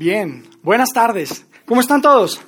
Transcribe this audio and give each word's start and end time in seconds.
Bien, 0.00 0.48
buenas 0.62 0.94
tardes. 0.94 1.44
¿Cómo 1.66 1.82
están 1.82 2.00
todos? 2.00 2.40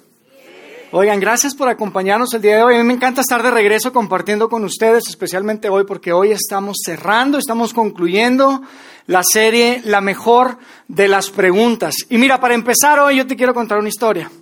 Oigan, 0.90 1.20
gracias 1.20 1.54
por 1.54 1.68
acompañarnos 1.68 2.32
el 2.32 2.40
día 2.40 2.56
de 2.56 2.62
hoy. 2.62 2.76
A 2.76 2.78
mí 2.78 2.84
me 2.84 2.94
encanta 2.94 3.20
estar 3.20 3.42
de 3.42 3.50
regreso 3.50 3.92
compartiendo 3.92 4.48
con 4.48 4.64
ustedes, 4.64 5.06
especialmente 5.06 5.68
hoy, 5.68 5.84
porque 5.84 6.14
hoy 6.14 6.32
estamos 6.32 6.78
cerrando, 6.82 7.36
estamos 7.36 7.74
concluyendo 7.74 8.62
la 9.06 9.22
serie 9.22 9.82
La 9.84 10.00
mejor 10.00 10.56
de 10.88 11.08
las 11.08 11.28
preguntas. 11.28 11.94
Y 12.08 12.16
mira, 12.16 12.40
para 12.40 12.54
empezar 12.54 12.98
hoy 12.98 13.18
yo 13.18 13.26
te 13.26 13.36
quiero 13.36 13.52
contar 13.52 13.76
una 13.76 13.90
historia. 13.90 14.32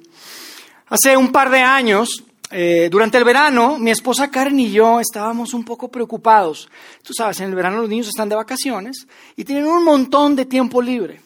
Hace 0.86 1.16
un 1.16 1.32
par 1.32 1.50
de 1.50 1.62
años, 1.62 2.22
eh, 2.52 2.86
durante 2.92 3.18
el 3.18 3.24
verano, 3.24 3.76
mi 3.76 3.90
esposa 3.90 4.30
Karen 4.30 4.60
y 4.60 4.70
yo 4.70 5.00
estábamos 5.00 5.52
un 5.52 5.64
poco 5.64 5.88
preocupados. 5.88 6.68
Tú 7.02 7.12
sabes, 7.12 7.40
en 7.40 7.48
el 7.48 7.56
verano 7.56 7.78
los 7.78 7.88
niños 7.88 8.06
están 8.06 8.28
de 8.28 8.36
vacaciones 8.36 9.08
y 9.34 9.42
tienen 9.42 9.66
un 9.66 9.82
montón 9.82 10.36
de 10.36 10.46
tiempo 10.46 10.80
libre. 10.80 11.22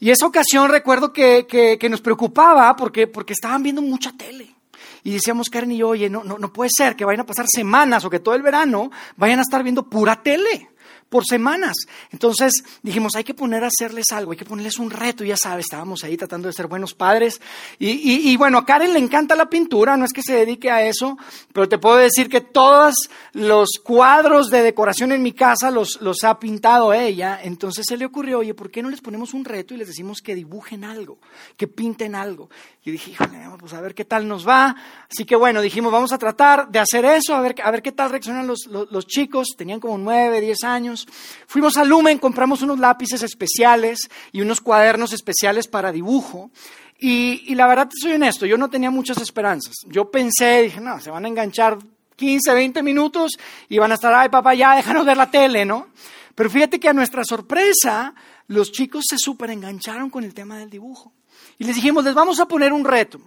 Y 0.00 0.10
esa 0.10 0.26
ocasión 0.26 0.70
recuerdo 0.70 1.12
que, 1.12 1.46
que, 1.46 1.88
nos 1.88 2.00
preocupaba 2.00 2.74
porque, 2.74 3.06
porque 3.06 3.34
estaban 3.34 3.62
viendo 3.62 3.82
mucha 3.82 4.12
tele. 4.16 4.56
Y 5.04 5.12
decíamos 5.12 5.48
Karen 5.50 5.72
y 5.72 5.78
yo, 5.78 5.88
oye, 5.88 6.08
no, 6.08 6.24
no, 6.24 6.38
no 6.38 6.52
puede 6.52 6.70
ser 6.74 6.96
que 6.96 7.04
vayan 7.04 7.20
a 7.20 7.26
pasar 7.26 7.46
semanas 7.46 8.04
o 8.04 8.10
que 8.10 8.18
todo 8.18 8.34
el 8.34 8.42
verano 8.42 8.90
vayan 9.16 9.38
a 9.38 9.42
estar 9.42 9.62
viendo 9.62 9.88
pura 9.88 10.22
tele 10.22 10.70
por 11.10 11.26
semanas. 11.26 11.76
Entonces 12.12 12.64
dijimos, 12.82 13.16
hay 13.16 13.24
que 13.24 13.34
poner 13.34 13.64
a 13.64 13.66
hacerles 13.66 14.06
algo, 14.12 14.32
hay 14.32 14.38
que 14.38 14.44
ponerles 14.46 14.78
un 14.78 14.90
reto, 14.90 15.24
ya 15.24 15.36
sabes, 15.36 15.66
estábamos 15.66 16.02
ahí 16.04 16.16
tratando 16.16 16.48
de 16.48 16.54
ser 16.54 16.68
buenos 16.68 16.94
padres. 16.94 17.40
Y, 17.78 18.34
bueno, 18.36 18.58
a 18.58 18.64
Karen 18.64 18.94
le 18.94 19.00
encanta 19.00 19.34
la 19.34 19.50
pintura, 19.50 19.96
no 19.96 20.04
es 20.04 20.12
que 20.12 20.22
se 20.22 20.34
dedique 20.34 20.70
a 20.70 20.86
eso, 20.86 21.18
pero 21.52 21.68
te 21.68 21.78
puedo 21.78 21.96
decir 21.96 22.28
que 22.28 22.40
todos 22.40 22.94
los 23.32 23.68
cuadros 23.84 24.48
de 24.48 24.62
decoración 24.62 25.12
en 25.12 25.22
mi 25.22 25.32
casa 25.32 25.70
los, 25.70 26.00
los 26.00 26.24
ha 26.24 26.38
pintado 26.38 26.94
ella. 26.94 27.40
Entonces 27.42 27.84
se 27.88 27.96
le 27.96 28.06
ocurrió, 28.06 28.38
oye, 28.38 28.54
¿por 28.54 28.70
qué 28.70 28.82
no 28.82 28.88
les 28.88 29.00
ponemos 29.00 29.34
un 29.34 29.44
reto 29.44 29.74
y 29.74 29.78
les 29.78 29.88
decimos 29.88 30.20
que 30.22 30.34
dibujen 30.34 30.84
algo, 30.84 31.18
que 31.56 31.66
pinten 31.66 32.14
algo? 32.14 32.48
Y 32.82 32.92
dije, 32.92 33.10
híjole, 33.10 33.38
pues 33.58 33.74
a 33.74 33.80
ver 33.80 33.94
qué 33.94 34.04
tal 34.04 34.26
nos 34.26 34.48
va. 34.48 34.74
Así 35.10 35.24
que 35.24 35.36
bueno, 35.36 35.60
dijimos, 35.60 35.92
vamos 35.92 36.12
a 36.12 36.18
tratar 36.18 36.68
de 36.70 36.78
hacer 36.78 37.04
eso, 37.04 37.34
a 37.34 37.40
ver, 37.40 37.56
a 37.62 37.70
ver 37.70 37.82
qué 37.82 37.92
tal 37.92 38.10
reaccionan 38.10 38.46
los, 38.46 38.66
los 38.66 39.06
chicos. 39.06 39.48
Tenían 39.56 39.80
como 39.80 39.98
nueve, 39.98 40.40
diez 40.40 40.64
años. 40.64 40.99
Fuimos 41.46 41.76
a 41.76 41.84
Lumen, 41.84 42.18
compramos 42.18 42.62
unos 42.62 42.78
lápices 42.78 43.22
especiales 43.22 44.08
y 44.32 44.40
unos 44.40 44.60
cuadernos 44.60 45.12
especiales 45.12 45.68
para 45.68 45.92
dibujo. 45.92 46.50
Y, 46.98 47.54
la 47.54 47.66
verdad, 47.66 47.88
soy 47.98 48.12
honesto, 48.12 48.44
yo 48.44 48.58
no 48.58 48.68
tenía 48.68 48.90
muchas 48.90 49.18
esperanzas. 49.18 49.74
Yo 49.86 50.10
pensé, 50.10 50.62
dije, 50.62 50.80
no, 50.80 51.00
se 51.00 51.10
van 51.10 51.24
a 51.24 51.28
enganchar 51.28 51.78
15, 52.16 52.52
20 52.52 52.82
minutos 52.82 53.32
y 53.68 53.78
van 53.78 53.92
a 53.92 53.94
estar, 53.94 54.12
ay 54.12 54.28
papá, 54.28 54.54
ya 54.54 54.76
déjanos 54.76 55.06
ver 55.06 55.16
la 55.16 55.30
tele, 55.30 55.64
¿no? 55.64 55.88
Pero 56.34 56.50
fíjate 56.50 56.78
que 56.78 56.88
a 56.88 56.92
nuestra 56.92 57.24
sorpresa, 57.24 58.14
los 58.48 58.70
chicos 58.72 59.04
se 59.08 59.16
súper 59.16 59.50
engancharon 59.50 60.10
con 60.10 60.24
el 60.24 60.34
tema 60.34 60.58
del 60.58 60.68
dibujo. 60.68 61.12
Y 61.58 61.64
les 61.64 61.76
dijimos, 61.76 62.04
les 62.04 62.14
vamos 62.14 62.38
a 62.40 62.46
poner 62.46 62.72
un 62.72 62.84
reto. 62.84 63.20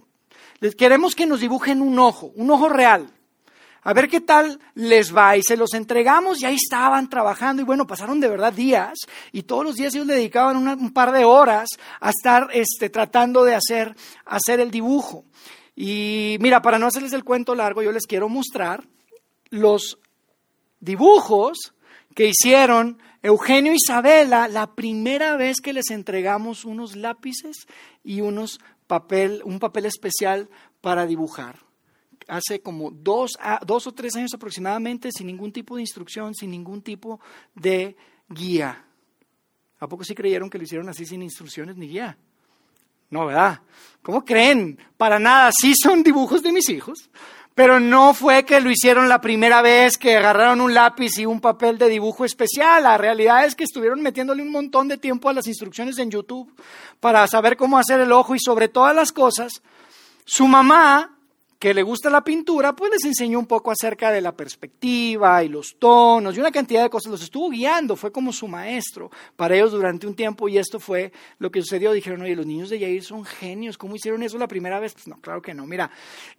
Les 0.60 0.76
queremos 0.76 1.16
que 1.16 1.26
nos 1.26 1.40
dibujen 1.40 1.82
un 1.82 1.98
ojo, 1.98 2.32
un 2.36 2.50
ojo 2.50 2.68
real 2.68 3.12
a 3.84 3.92
ver 3.92 4.08
qué 4.08 4.20
tal 4.20 4.58
les 4.74 5.14
va. 5.14 5.36
Y 5.36 5.42
se 5.42 5.56
los 5.56 5.74
entregamos 5.74 6.40
y 6.40 6.46
ahí 6.46 6.56
estaban 6.56 7.08
trabajando 7.08 7.62
y 7.62 7.64
bueno, 7.64 7.86
pasaron 7.86 8.18
de 8.18 8.28
verdad 8.28 8.52
días 8.52 8.94
y 9.30 9.42
todos 9.42 9.64
los 9.64 9.76
días 9.76 9.94
ellos 9.94 10.06
le 10.06 10.14
dedicaban 10.14 10.56
un 10.56 10.92
par 10.92 11.12
de 11.12 11.24
horas 11.24 11.68
a 12.00 12.10
estar 12.10 12.48
este, 12.52 12.90
tratando 12.90 13.44
de 13.44 13.54
hacer, 13.54 13.94
hacer 14.24 14.58
el 14.58 14.70
dibujo. 14.70 15.24
Y 15.76 16.38
mira, 16.40 16.62
para 16.62 16.78
no 16.78 16.86
hacerles 16.86 17.12
el 17.12 17.24
cuento 17.24 17.54
largo, 17.54 17.82
yo 17.82 17.92
les 17.92 18.06
quiero 18.06 18.28
mostrar 18.28 18.84
los 19.50 19.98
dibujos 20.80 21.74
que 22.14 22.28
hicieron 22.28 22.98
Eugenio 23.22 23.72
y 23.72 23.76
Isabela 23.76 24.48
la 24.48 24.74
primera 24.74 25.36
vez 25.36 25.60
que 25.60 25.72
les 25.72 25.90
entregamos 25.90 26.64
unos 26.64 26.96
lápices 26.96 27.66
y 28.02 28.20
unos 28.20 28.60
papel, 28.86 29.42
un 29.44 29.58
papel 29.58 29.86
especial 29.86 30.48
para 30.80 31.06
dibujar 31.06 31.64
hace 32.28 32.60
como 32.60 32.90
dos, 32.90 33.38
dos 33.66 33.86
o 33.86 33.92
tres 33.92 34.14
años 34.16 34.34
aproximadamente 34.34 35.10
sin 35.12 35.26
ningún 35.26 35.52
tipo 35.52 35.76
de 35.76 35.82
instrucción, 35.82 36.34
sin 36.34 36.50
ningún 36.50 36.82
tipo 36.82 37.20
de 37.54 37.96
guía. 38.28 38.84
¿A 39.80 39.88
poco 39.88 40.04
sí 40.04 40.14
creyeron 40.14 40.48
que 40.48 40.58
lo 40.58 40.64
hicieron 40.64 40.88
así 40.88 41.04
sin 41.04 41.22
instrucciones 41.22 41.76
ni 41.76 41.88
guía? 41.88 42.16
No, 43.10 43.26
¿verdad? 43.26 43.60
¿Cómo 44.02 44.24
creen? 44.24 44.78
Para 44.96 45.18
nada, 45.18 45.50
sí 45.52 45.74
son 45.74 46.02
dibujos 46.02 46.42
de 46.42 46.52
mis 46.52 46.68
hijos, 46.68 47.10
pero 47.54 47.78
no 47.78 48.14
fue 48.14 48.44
que 48.44 48.60
lo 48.60 48.70
hicieron 48.70 49.08
la 49.08 49.20
primera 49.20 49.62
vez 49.62 49.98
que 49.98 50.16
agarraron 50.16 50.60
un 50.60 50.74
lápiz 50.74 51.18
y 51.18 51.26
un 51.26 51.40
papel 51.40 51.78
de 51.78 51.88
dibujo 51.88 52.24
especial. 52.24 52.82
La 52.82 52.98
realidad 52.98 53.44
es 53.44 53.54
que 53.54 53.64
estuvieron 53.64 54.00
metiéndole 54.00 54.42
un 54.42 54.50
montón 54.50 54.88
de 54.88 54.98
tiempo 54.98 55.28
a 55.28 55.32
las 55.32 55.46
instrucciones 55.46 55.98
en 55.98 56.10
YouTube 56.10 56.52
para 56.98 57.26
saber 57.28 57.56
cómo 57.56 57.78
hacer 57.78 58.00
el 58.00 58.10
ojo 58.10 58.34
y 58.34 58.40
sobre 58.40 58.68
todas 58.68 58.96
las 58.96 59.12
cosas, 59.12 59.62
su 60.24 60.48
mamá 60.48 61.13
que 61.64 61.72
le 61.72 61.82
gusta 61.82 62.10
la 62.10 62.22
pintura, 62.22 62.76
pues 62.76 62.92
les 62.92 63.06
enseñó 63.06 63.38
un 63.38 63.46
poco 63.46 63.70
acerca 63.70 64.12
de 64.12 64.20
la 64.20 64.36
perspectiva 64.36 65.42
y 65.42 65.48
los 65.48 65.76
tonos 65.78 66.36
y 66.36 66.40
una 66.40 66.52
cantidad 66.52 66.82
de 66.82 66.90
cosas. 66.90 67.10
Los 67.10 67.22
estuvo 67.22 67.48
guiando, 67.48 67.96
fue 67.96 68.12
como 68.12 68.34
su 68.34 68.46
maestro 68.46 69.10
para 69.34 69.54
ellos 69.54 69.72
durante 69.72 70.06
un 70.06 70.14
tiempo 70.14 70.46
y 70.46 70.58
esto 70.58 70.78
fue 70.78 71.10
lo 71.38 71.50
que 71.50 71.62
sucedió. 71.62 71.92
Dijeron, 71.92 72.20
oye, 72.20 72.36
los 72.36 72.44
niños 72.44 72.68
de 72.68 72.80
Yair 72.80 73.02
son 73.02 73.24
genios, 73.24 73.78
¿cómo 73.78 73.96
hicieron 73.96 74.22
eso 74.22 74.36
la 74.36 74.46
primera 74.46 74.78
vez? 74.78 74.92
Pues 74.92 75.08
no, 75.08 75.18
claro 75.22 75.40
que 75.40 75.54
no. 75.54 75.64
Mira, 75.64 75.90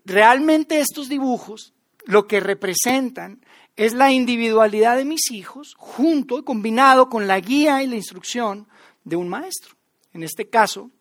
realmente 0.06 0.78
estos 0.78 1.10
dibujos 1.10 1.74
lo 2.06 2.28
que 2.28 2.40
representan 2.40 3.44
es 3.76 3.96
la 3.96 4.12
individualidad 4.12 4.96
de 4.96 5.06
mis 5.06 5.32
hijos 5.32 5.74
junto 5.76 6.38
y 6.38 6.44
combinado 6.44 7.10
con 7.10 7.26
la 7.26 7.40
guía 7.40 7.82
y 7.82 7.88
la 7.88 7.96
instrucción 7.96 8.68
de 9.04 9.16
un 9.16 9.28
maestro. 9.28 9.74
En 10.14 10.22
este 10.22 10.52
caso, 10.52 10.92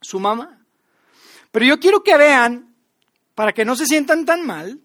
su 0.00 0.18
mamá. 0.18 0.64
Pero 1.50 1.66
yo 1.66 1.78
quiero 1.78 2.02
que 2.02 2.16
vean 2.16 2.69
para 3.34 3.52
que 3.52 3.64
no 3.64 3.76
se 3.76 3.86
sientan 3.86 4.24
tan 4.24 4.46
mal, 4.46 4.80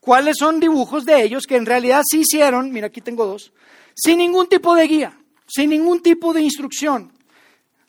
cuáles 0.00 0.36
son 0.38 0.60
dibujos 0.60 1.04
de 1.04 1.22
ellos 1.22 1.44
que 1.46 1.56
en 1.56 1.66
realidad 1.66 2.02
sí 2.08 2.20
hicieron, 2.20 2.72
mira 2.72 2.88
aquí 2.88 3.00
tengo 3.00 3.26
dos, 3.26 3.52
sin 3.94 4.18
ningún 4.18 4.48
tipo 4.48 4.74
de 4.74 4.86
guía, 4.86 5.18
sin 5.46 5.70
ningún 5.70 6.02
tipo 6.02 6.32
de 6.32 6.42
instrucción. 6.42 7.12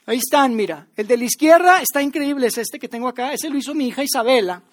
Ahí 0.06 0.18
están, 0.18 0.56
mira, 0.56 0.88
el 0.96 1.08
de 1.08 1.18
la 1.18 1.25
izquierda 1.25 1.81
está 1.81 2.02
increíble, 2.02 2.47
es 2.47 2.58
este 2.58 2.80
que 2.80 2.90
tengo 2.90 3.08
acá, 3.08 3.34
ese 3.34 3.50
lo 3.50 3.58
hizo 3.58 3.74
mi 3.74 3.88
hija 3.88 4.03
Isabela. 4.03 4.64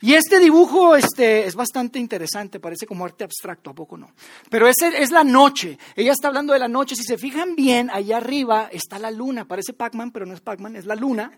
Y 0.00 0.14
este 0.14 0.38
dibujo 0.38 0.96
este, 0.96 1.46
es 1.46 1.54
bastante 1.54 1.98
interesante, 1.98 2.60
parece 2.60 2.86
como 2.86 3.06
arte 3.06 3.24
abstracto, 3.24 3.70
¿a 3.70 3.74
poco 3.74 3.96
no? 3.96 4.12
Pero 4.50 4.68
ese 4.68 5.02
es 5.02 5.10
la 5.10 5.24
noche, 5.24 5.78
ella 5.96 6.12
está 6.12 6.28
hablando 6.28 6.52
de 6.52 6.58
la 6.58 6.68
noche, 6.68 6.94
si 6.94 7.04
se 7.04 7.16
fijan 7.16 7.56
bien, 7.56 7.88
allá 7.90 8.18
arriba 8.18 8.68
está 8.70 8.98
la 8.98 9.10
luna, 9.10 9.46
parece 9.46 9.72
Pac-Man, 9.72 10.10
pero 10.10 10.26
no 10.26 10.34
es 10.34 10.42
Pac-Man, 10.42 10.76
es 10.76 10.84
la 10.84 10.94
luna. 10.94 11.32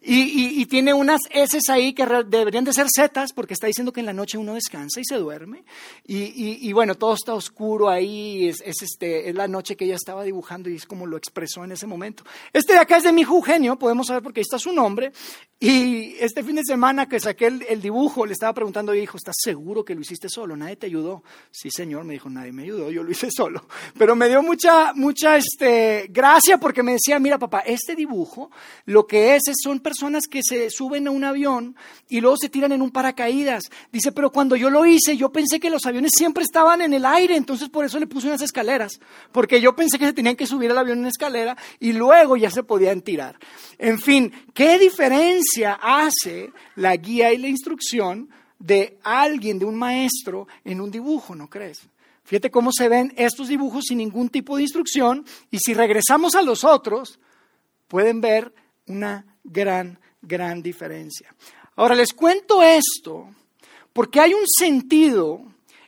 Y, 0.00 0.66
tiene 0.66 0.92
unas 0.92 1.20
S 1.30 1.58
ahí 1.70 1.92
que 1.92 2.04
deberían 2.26 2.64
de 2.64 2.72
ser 2.72 2.86
Z 2.88 3.26
porque 3.34 3.54
está 3.54 3.66
diciendo 3.66 3.92
que 3.92 4.00
en 4.00 4.06
la 4.06 4.12
noche 4.12 4.38
uno 4.38 4.54
descansa 4.54 5.00
y 5.00 5.04
se 5.04 5.16
duerme. 5.16 5.64
Y, 6.06 6.72
bueno, 6.72 6.94
todo 6.94 7.14
está 7.14 7.34
oscuro 7.34 7.88
ahí, 7.88 8.48
es, 8.48 8.60
este, 8.60 9.28
es 9.28 9.34
la 9.34 9.48
noche 9.48 9.76
que 9.76 9.84
ella 9.84 9.94
estaba 9.94 10.24
dibujando 10.24 10.68
y 10.68 10.76
es 10.76 10.86
como 10.86 11.06
lo 11.06 11.16
expresó 11.16 11.64
en 11.64 11.72
ese 11.72 11.86
momento. 11.86 12.24
Este 12.52 12.72
de 12.72 12.78
acá 12.78 12.96
es 12.96 13.04
de 13.04 13.12
mi 13.12 13.22
Eugenio, 13.22 13.78
podemos 13.78 14.06
saber 14.06 14.22
porque 14.22 14.40
ahí 14.40 14.42
está 14.42 14.58
su 14.58 14.72
nombre. 14.72 15.12
Y 15.60 16.16
este 16.20 16.42
fin 16.42 16.56
de 16.56 16.62
semana 16.62 17.08
que 17.08 17.18
saqué 17.18 17.46
el, 17.46 17.80
dibujo, 17.80 18.26
le 18.26 18.32
estaba 18.32 18.52
preguntando, 18.52 18.94
hijo, 18.94 19.16
¿estás 19.16 19.36
seguro 19.38 19.84
que 19.84 19.94
lo 19.94 20.02
hiciste 20.02 20.28
solo? 20.28 20.56
¿Nadie 20.56 20.76
te 20.76 20.86
ayudó? 20.86 21.22
Sí, 21.50 21.70
señor, 21.70 22.04
me 22.04 22.12
dijo, 22.12 22.28
nadie 22.28 22.52
me 22.52 22.64
ayudó, 22.64 22.90
yo 22.90 23.02
lo 23.02 23.10
hice 23.10 23.30
solo. 23.30 23.66
Pero 23.96 24.14
me 24.14 24.28
dio 24.28 24.42
mucha, 24.42 24.92
mucha 24.92 25.38
este, 25.38 26.08
gracia 26.10 26.58
porque 26.58 26.82
me 26.82 26.92
decía, 26.92 27.18
mira 27.18 27.38
papá, 27.38 27.60
este 27.60 27.94
dibujo 27.94 28.50
lo 28.84 29.06
que 29.06 29.36
es, 29.36 29.48
es 29.48 29.56
son 29.62 29.80
personas 29.84 30.24
que 30.28 30.40
se 30.42 30.70
suben 30.70 31.06
a 31.06 31.12
un 31.12 31.22
avión 31.22 31.76
y 32.08 32.20
luego 32.20 32.36
se 32.36 32.48
tiran 32.48 32.72
en 32.72 32.82
un 32.82 32.90
paracaídas. 32.90 33.70
Dice, 33.92 34.10
pero 34.10 34.32
cuando 34.32 34.56
yo 34.56 34.70
lo 34.70 34.84
hice, 34.84 35.16
yo 35.16 35.30
pensé 35.30 35.60
que 35.60 35.70
los 35.70 35.86
aviones 35.86 36.10
siempre 36.16 36.42
estaban 36.42 36.80
en 36.80 36.94
el 36.94 37.04
aire, 37.04 37.36
entonces 37.36 37.68
por 37.68 37.84
eso 37.84 38.00
le 38.00 38.08
puse 38.08 38.26
unas 38.26 38.42
escaleras, 38.42 38.98
porque 39.30 39.60
yo 39.60 39.76
pensé 39.76 39.98
que 39.98 40.06
se 40.06 40.12
tenían 40.12 40.34
que 40.34 40.46
subir 40.46 40.72
al 40.72 40.78
avión 40.78 40.98
en 40.98 41.06
escalera 41.06 41.56
y 41.78 41.92
luego 41.92 42.36
ya 42.36 42.50
se 42.50 42.64
podían 42.64 43.02
tirar. 43.02 43.38
En 43.78 44.00
fin, 44.00 44.32
¿qué 44.52 44.78
diferencia 44.78 45.78
hace 45.80 46.50
la 46.74 46.96
guía 46.96 47.32
y 47.32 47.38
la 47.38 47.48
instrucción 47.48 48.30
de 48.58 48.98
alguien, 49.04 49.58
de 49.58 49.66
un 49.66 49.76
maestro, 49.76 50.48
en 50.64 50.80
un 50.80 50.90
dibujo, 50.90 51.34
no 51.36 51.48
crees? 51.48 51.82
Fíjate 52.24 52.50
cómo 52.50 52.70
se 52.72 52.88
ven 52.88 53.12
estos 53.16 53.48
dibujos 53.48 53.84
sin 53.86 53.98
ningún 53.98 54.30
tipo 54.30 54.56
de 54.56 54.62
instrucción 54.62 55.26
y 55.50 55.58
si 55.58 55.74
regresamos 55.74 56.34
a 56.34 56.42
los 56.42 56.64
otros, 56.64 57.20
pueden 57.86 58.22
ver 58.22 58.54
una 58.86 59.33
gran, 59.44 59.98
gran 60.20 60.62
diferencia. 60.62 61.32
Ahora 61.76 61.94
les 61.94 62.12
cuento 62.12 62.62
esto 62.62 63.28
porque 63.92 64.20
hay 64.20 64.34
un 64.34 64.46
sentido 64.46 65.42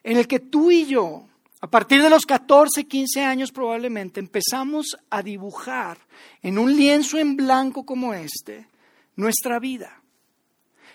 en 0.05 0.19
el 0.19 0.29
que 0.29 0.38
tú 0.38 0.70
y 0.70 0.87
yo, 0.87 1.25
a 1.61 1.69
partir 1.69 2.00
de 2.03 2.11
los 2.11 2.25
14, 2.25 2.85
15 2.85 3.25
años 3.25 3.50
probablemente, 3.50 4.20
empezamos 4.20 4.97
a 5.11 5.23
dibujar 5.23 5.99
en 6.43 6.58
un 6.58 6.76
lienzo 6.76 7.19
en 7.19 7.37
blanco 7.37 7.85
como 7.85 8.14
este 8.14 8.69
nuestra 9.17 9.58
vida. 9.58 10.00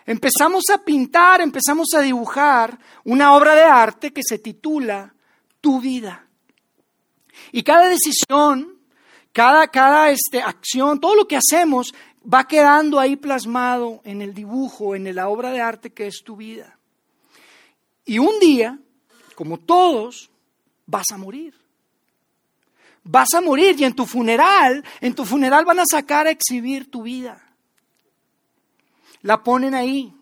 Empezamos 0.05 0.63
a 0.73 0.79
pintar, 0.83 1.41
empezamos 1.41 1.89
a 1.93 2.01
dibujar 2.01 2.79
una 3.03 3.35
obra 3.35 3.55
de 3.55 3.63
arte 3.63 4.11
que 4.11 4.21
se 4.23 4.39
titula 4.39 5.13
Tu 5.59 5.79
vida. 5.81 6.27
Y 7.51 7.63
cada 7.63 7.87
decisión, 7.87 8.79
cada, 9.31 9.67
cada 9.67 10.09
este, 10.09 10.41
acción, 10.41 10.99
todo 10.99 11.15
lo 11.15 11.27
que 11.27 11.37
hacemos 11.37 11.93
va 12.21 12.47
quedando 12.47 12.99
ahí 12.99 13.15
plasmado 13.15 14.01
en 14.03 14.21
el 14.21 14.33
dibujo, 14.33 14.95
en 14.95 15.13
la 15.15 15.29
obra 15.29 15.51
de 15.51 15.61
arte 15.61 15.91
que 15.91 16.07
es 16.07 16.23
tu 16.23 16.35
vida. 16.35 16.77
Y 18.05 18.19
un 18.19 18.39
día, 18.39 18.79
como 19.35 19.57
todos, 19.57 20.29
vas 20.85 21.11
a 21.11 21.17
morir. 21.17 21.53
Vas 23.03 23.33
a 23.33 23.41
morir 23.41 23.75
y 23.79 23.85
en 23.85 23.95
tu 23.95 24.05
funeral, 24.05 24.83
en 24.99 25.15
tu 25.15 25.25
funeral 25.25 25.65
van 25.65 25.79
a 25.79 25.85
sacar 25.89 26.27
a 26.27 26.31
exhibir 26.31 26.89
tu 26.91 27.03
vida. 27.03 27.41
La 29.21 29.43
ponen 29.43 29.73
ahí. 29.73 30.13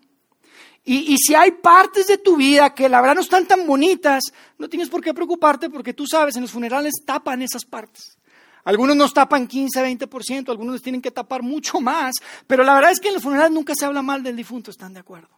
Y, 0.82 1.16
si 1.18 1.34
hay 1.34 1.52
partes 1.52 2.06
de 2.06 2.18
tu 2.18 2.36
vida 2.36 2.74
que 2.74 2.88
la 2.88 3.00
verdad 3.00 3.14
no 3.14 3.20
están 3.20 3.46
tan 3.46 3.66
bonitas, 3.66 4.24
no 4.58 4.68
tienes 4.68 4.88
por 4.88 5.02
qué 5.02 5.12
preocuparte 5.12 5.68
porque 5.68 5.92
tú 5.92 6.06
sabes, 6.06 6.34
en 6.36 6.42
los 6.42 6.50
funerales 6.50 6.94
tapan 7.04 7.42
esas 7.42 7.64
partes. 7.64 8.18
Algunos 8.64 8.96
nos 8.96 9.14
tapan 9.14 9.46
15, 9.46 9.82
20%, 9.82 10.48
algunos 10.48 10.82
tienen 10.82 11.00
que 11.00 11.10
tapar 11.10 11.42
mucho 11.42 11.80
más, 11.80 12.14
pero 12.46 12.62
la 12.64 12.74
verdad 12.74 12.92
es 12.92 13.00
que 13.00 13.08
en 13.08 13.14
los 13.14 13.22
funerales 13.22 13.52
nunca 13.52 13.74
se 13.74 13.84
habla 13.84 14.02
mal 14.02 14.22
del 14.22 14.36
difunto, 14.36 14.70
¿están 14.70 14.92
de 14.92 15.00
acuerdo? 15.00 15.28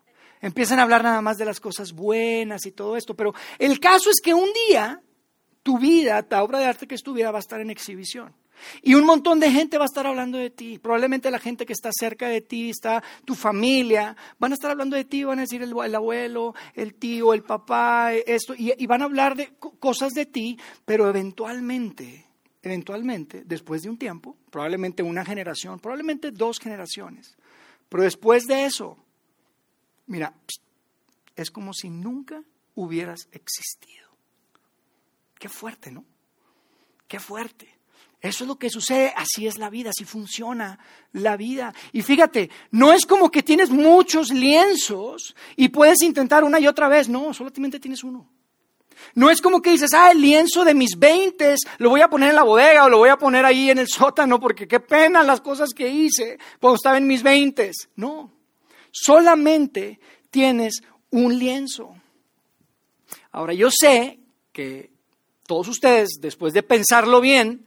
Empiezan 0.41 0.81
a 0.81 0.83
hablar 0.83 1.05
nada 1.05 1.21
más 1.21 1.39
de 1.39 1.45
las 1.45 1.61
cosas 1.61 1.93
buenas 1.93 2.67
y 2.67 2.73
todo 2.73 2.97
esto, 2.97 3.15
pero 3.15 3.33
el 3.59 3.79
caso 3.79 4.11
es 4.11 4.21
que 4.21 4.35
un 4.35 4.49
día 4.69 5.01
tu 5.63 5.79
vida, 5.79 6.23
tu 6.23 6.37
obra 6.37 6.59
de 6.59 6.67
arte 6.67 6.87
que 6.87 6.97
es 6.97 7.03
tu 7.03 7.15
vida, 7.15 7.31
va 7.31 7.39
a 7.39 7.41
estar 7.41 7.61
en 7.61 7.71
exhibición. 7.71 8.35
Y 8.83 8.95
un 8.95 9.05
montón 9.05 9.41
de 9.41 9.51
gente 9.51 9.79
va 9.79 9.85
a 9.85 9.87
estar 9.87 10.07
hablando 10.07 10.39
de 10.39 10.51
ti. 10.51 10.79
Probablemente 10.79 11.31
la 11.31 11.39
gente 11.39 11.67
que 11.67 11.73
está 11.73 11.91
cerca 11.93 12.29
de 12.29 12.41
ti, 12.41 12.71
está 12.71 13.03
tu 13.25 13.35
familia, 13.35 14.17
van 14.39 14.53
a 14.53 14.55
estar 14.55 14.71
hablando 14.71 14.97
de 14.97 15.05
ti, 15.05 15.25
van 15.25 15.39
a 15.39 15.43
decir 15.43 15.63
el, 15.63 15.95
abuelo, 15.95 16.55
el 16.75 16.95
tío, 16.95 17.35
el 17.35 17.43
papá, 17.43 18.13
esto, 18.15 18.55
y 18.57 18.87
van 18.87 19.03
a 19.03 19.07
hablar 19.07 19.37
de 19.37 19.53
cosas 19.81 20.13
de 20.13 20.27
ti, 20.27 20.59
pero 20.85 21.09
eventualmente, 21.09 22.27
eventualmente, 22.62 23.43
después 23.44 23.82
de 23.82 23.91
un 23.91 23.99
tiempo, 23.99 24.37
probablemente 24.50 25.03
una 25.03 25.25
generación, 25.25 25.81
probablemente 25.81 26.31
dos 26.31 26.59
generaciones, 26.59 27.37
pero 27.88 28.05
después 28.05 28.44
de 28.47 28.64
eso, 28.64 28.97
mira, 30.06 30.35
es 31.37 31.50
como 31.50 31.75
si 31.75 31.91
nunca 31.91 32.43
hubieras 32.75 33.29
existido. 33.32 34.09
Qué 35.38 35.49
fuerte, 35.49 35.91
¿no? 35.91 36.05
Qué 37.09 37.19
fuerte. 37.19 37.69
Eso 38.20 38.44
es 38.44 38.49
lo 38.49 38.56
que 38.56 38.70
sucede, 38.70 39.12
así 39.17 39.49
es 39.49 39.58
la 39.58 39.69
vida, 39.69 39.91
así 39.91 40.05
funciona 40.05 40.79
la 41.12 41.37
vida. 41.37 41.75
Y 41.93 42.03
fíjate, 42.03 42.50
no 42.70 42.93
es 42.93 43.05
como 43.05 43.32
que 43.32 43.43
tienes 43.43 43.70
muchos 43.70 44.31
lienzos 44.31 45.35
y 45.56 45.70
puedes 45.70 46.03
intentar 46.03 46.44
una 46.44 46.61
y 46.61 46.69
otra 46.69 46.87
vez, 46.87 47.08
no, 47.08 47.35
solamente 47.35 47.81
tienes 47.81 48.05
uno. 48.05 48.31
No 49.15 49.31
es 49.31 49.41
como 49.41 49.61
que 49.61 49.71
dices, 49.71 49.93
ah, 49.95 50.11
el 50.11 50.21
lienzo 50.21 50.65
de 50.65 50.75
mis 50.75 50.99
veintes 50.99 51.61
lo 51.79 51.91
voy 51.91 52.01
a 52.01 52.09
poner 52.09 52.31
en 52.31 52.37
la 52.37 52.43
bodega 52.43 52.85
o 52.85 52.89
lo 52.89 52.99
voy 52.99 53.09
a 53.09 53.17
poner 53.17 53.45
ahí 53.45 53.71
en 53.71 53.79
el 53.79 53.89
sótano 53.89 54.41
porque 54.41 54.69
qué 54.69 54.81
pena 54.81 55.23
las 55.23 55.41
cosas 55.41 55.71
que 55.75 55.89
hice 55.89 56.39
cuando 56.61 56.77
estaba 56.77 56.99
en 56.99 57.07
mis 57.07 57.23
veintes. 57.23 57.89
No, 57.97 58.33
solamente 58.91 60.01
tienes 60.31 60.83
un 61.11 61.39
lienzo. 61.39 61.95
Ahora 63.31 63.55
yo 63.55 63.71
sé 63.71 64.21
que 64.53 64.91
todos 65.47 65.69
ustedes, 65.69 66.19
después 66.21 66.53
de 66.53 66.63
pensarlo 66.63 67.21
bien, 67.21 67.67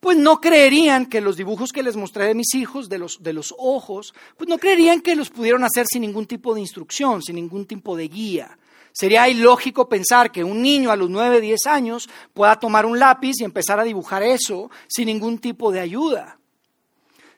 pues 0.00 0.16
no 0.16 0.40
creerían 0.40 1.06
que 1.06 1.20
los 1.20 1.36
dibujos 1.36 1.72
que 1.72 1.82
les 1.82 1.96
mostré 1.96 2.26
de 2.26 2.34
mis 2.34 2.54
hijos, 2.54 2.88
de 2.88 2.98
los, 2.98 3.22
de 3.22 3.32
los 3.32 3.54
ojos, 3.58 4.14
pues 4.36 4.48
no 4.48 4.58
creerían 4.58 5.00
que 5.00 5.16
los 5.16 5.30
pudieron 5.30 5.64
hacer 5.64 5.86
sin 5.90 6.02
ningún 6.02 6.26
tipo 6.26 6.54
de 6.54 6.60
instrucción, 6.60 7.22
sin 7.22 7.36
ningún 7.36 7.66
tipo 7.66 7.96
de 7.96 8.08
guía. 8.08 8.58
Sería 8.98 9.28
ilógico 9.28 9.90
pensar 9.90 10.32
que 10.32 10.42
un 10.42 10.62
niño 10.62 10.90
a 10.90 10.96
los 10.96 11.10
9, 11.10 11.42
10 11.42 11.66
años 11.66 12.08
pueda 12.32 12.58
tomar 12.58 12.86
un 12.86 12.98
lápiz 12.98 13.34
y 13.38 13.44
empezar 13.44 13.78
a 13.78 13.84
dibujar 13.84 14.22
eso 14.22 14.70
sin 14.88 15.08
ningún 15.08 15.38
tipo 15.38 15.70
de 15.70 15.80
ayuda. 15.80 16.38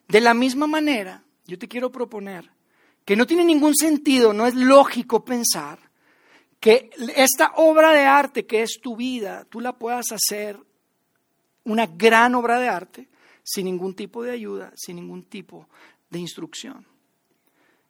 De 0.07 0.21
la 0.21 0.35
misma 0.35 0.69
manera, 0.69 1.25
yo 1.47 1.59
te 1.59 1.67
quiero 1.67 1.91
proponer 1.91 2.49
que 3.05 3.17
no 3.17 3.27
tiene 3.27 3.45
ningún 3.45 3.75
sentido, 3.75 4.33
no 4.33 4.47
es 4.47 4.55
lógico 4.55 5.25
pensar 5.25 5.81
que 6.61 6.91
esta 7.17 7.55
obra 7.57 7.91
de 7.91 8.05
arte 8.05 8.47
que 8.47 8.63
es 8.63 8.79
tu 8.81 8.95
vida, 8.95 9.45
tú 9.51 9.61
la 9.61 9.73
puedas 9.73 10.13
hacer 10.13 10.61
una 11.65 11.87
gran 11.87 12.37
obra 12.37 12.61
de 12.61 12.69
arte 12.69 13.09
sin 13.43 13.65
ningún 13.65 13.95
tipo 13.95 14.23
de 14.23 14.31
ayuda, 14.31 14.73
sin 14.77 14.95
ningún 14.95 15.25
tipo 15.25 15.69
de 16.09 16.21
instrucción. 16.21 16.87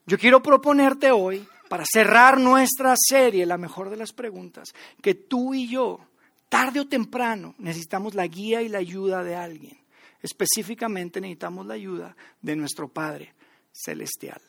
Yo 0.06 0.16
quiero 0.16 0.42
proponerte 0.42 1.10
hoy, 1.10 1.46
para 1.68 1.84
cerrar 1.90 2.40
nuestra 2.40 2.94
serie, 2.96 3.46
la 3.46 3.58
mejor 3.58 3.90
de 3.90 3.96
las 3.96 4.12
preguntas, 4.12 4.74
que 5.02 5.14
tú 5.14 5.54
y 5.54 5.68
yo, 5.68 6.00
tarde 6.48 6.80
o 6.80 6.88
temprano, 6.88 7.54
necesitamos 7.58 8.14
la 8.14 8.26
guía 8.26 8.62
y 8.62 8.68
la 8.68 8.78
ayuda 8.78 9.22
de 9.22 9.36
alguien. 9.36 9.78
Específicamente 10.22 11.20
necesitamos 11.20 11.66
la 11.66 11.74
ayuda 11.74 12.16
de 12.40 12.56
nuestro 12.56 12.88
Padre 12.88 13.34
Celestial. 13.72 14.40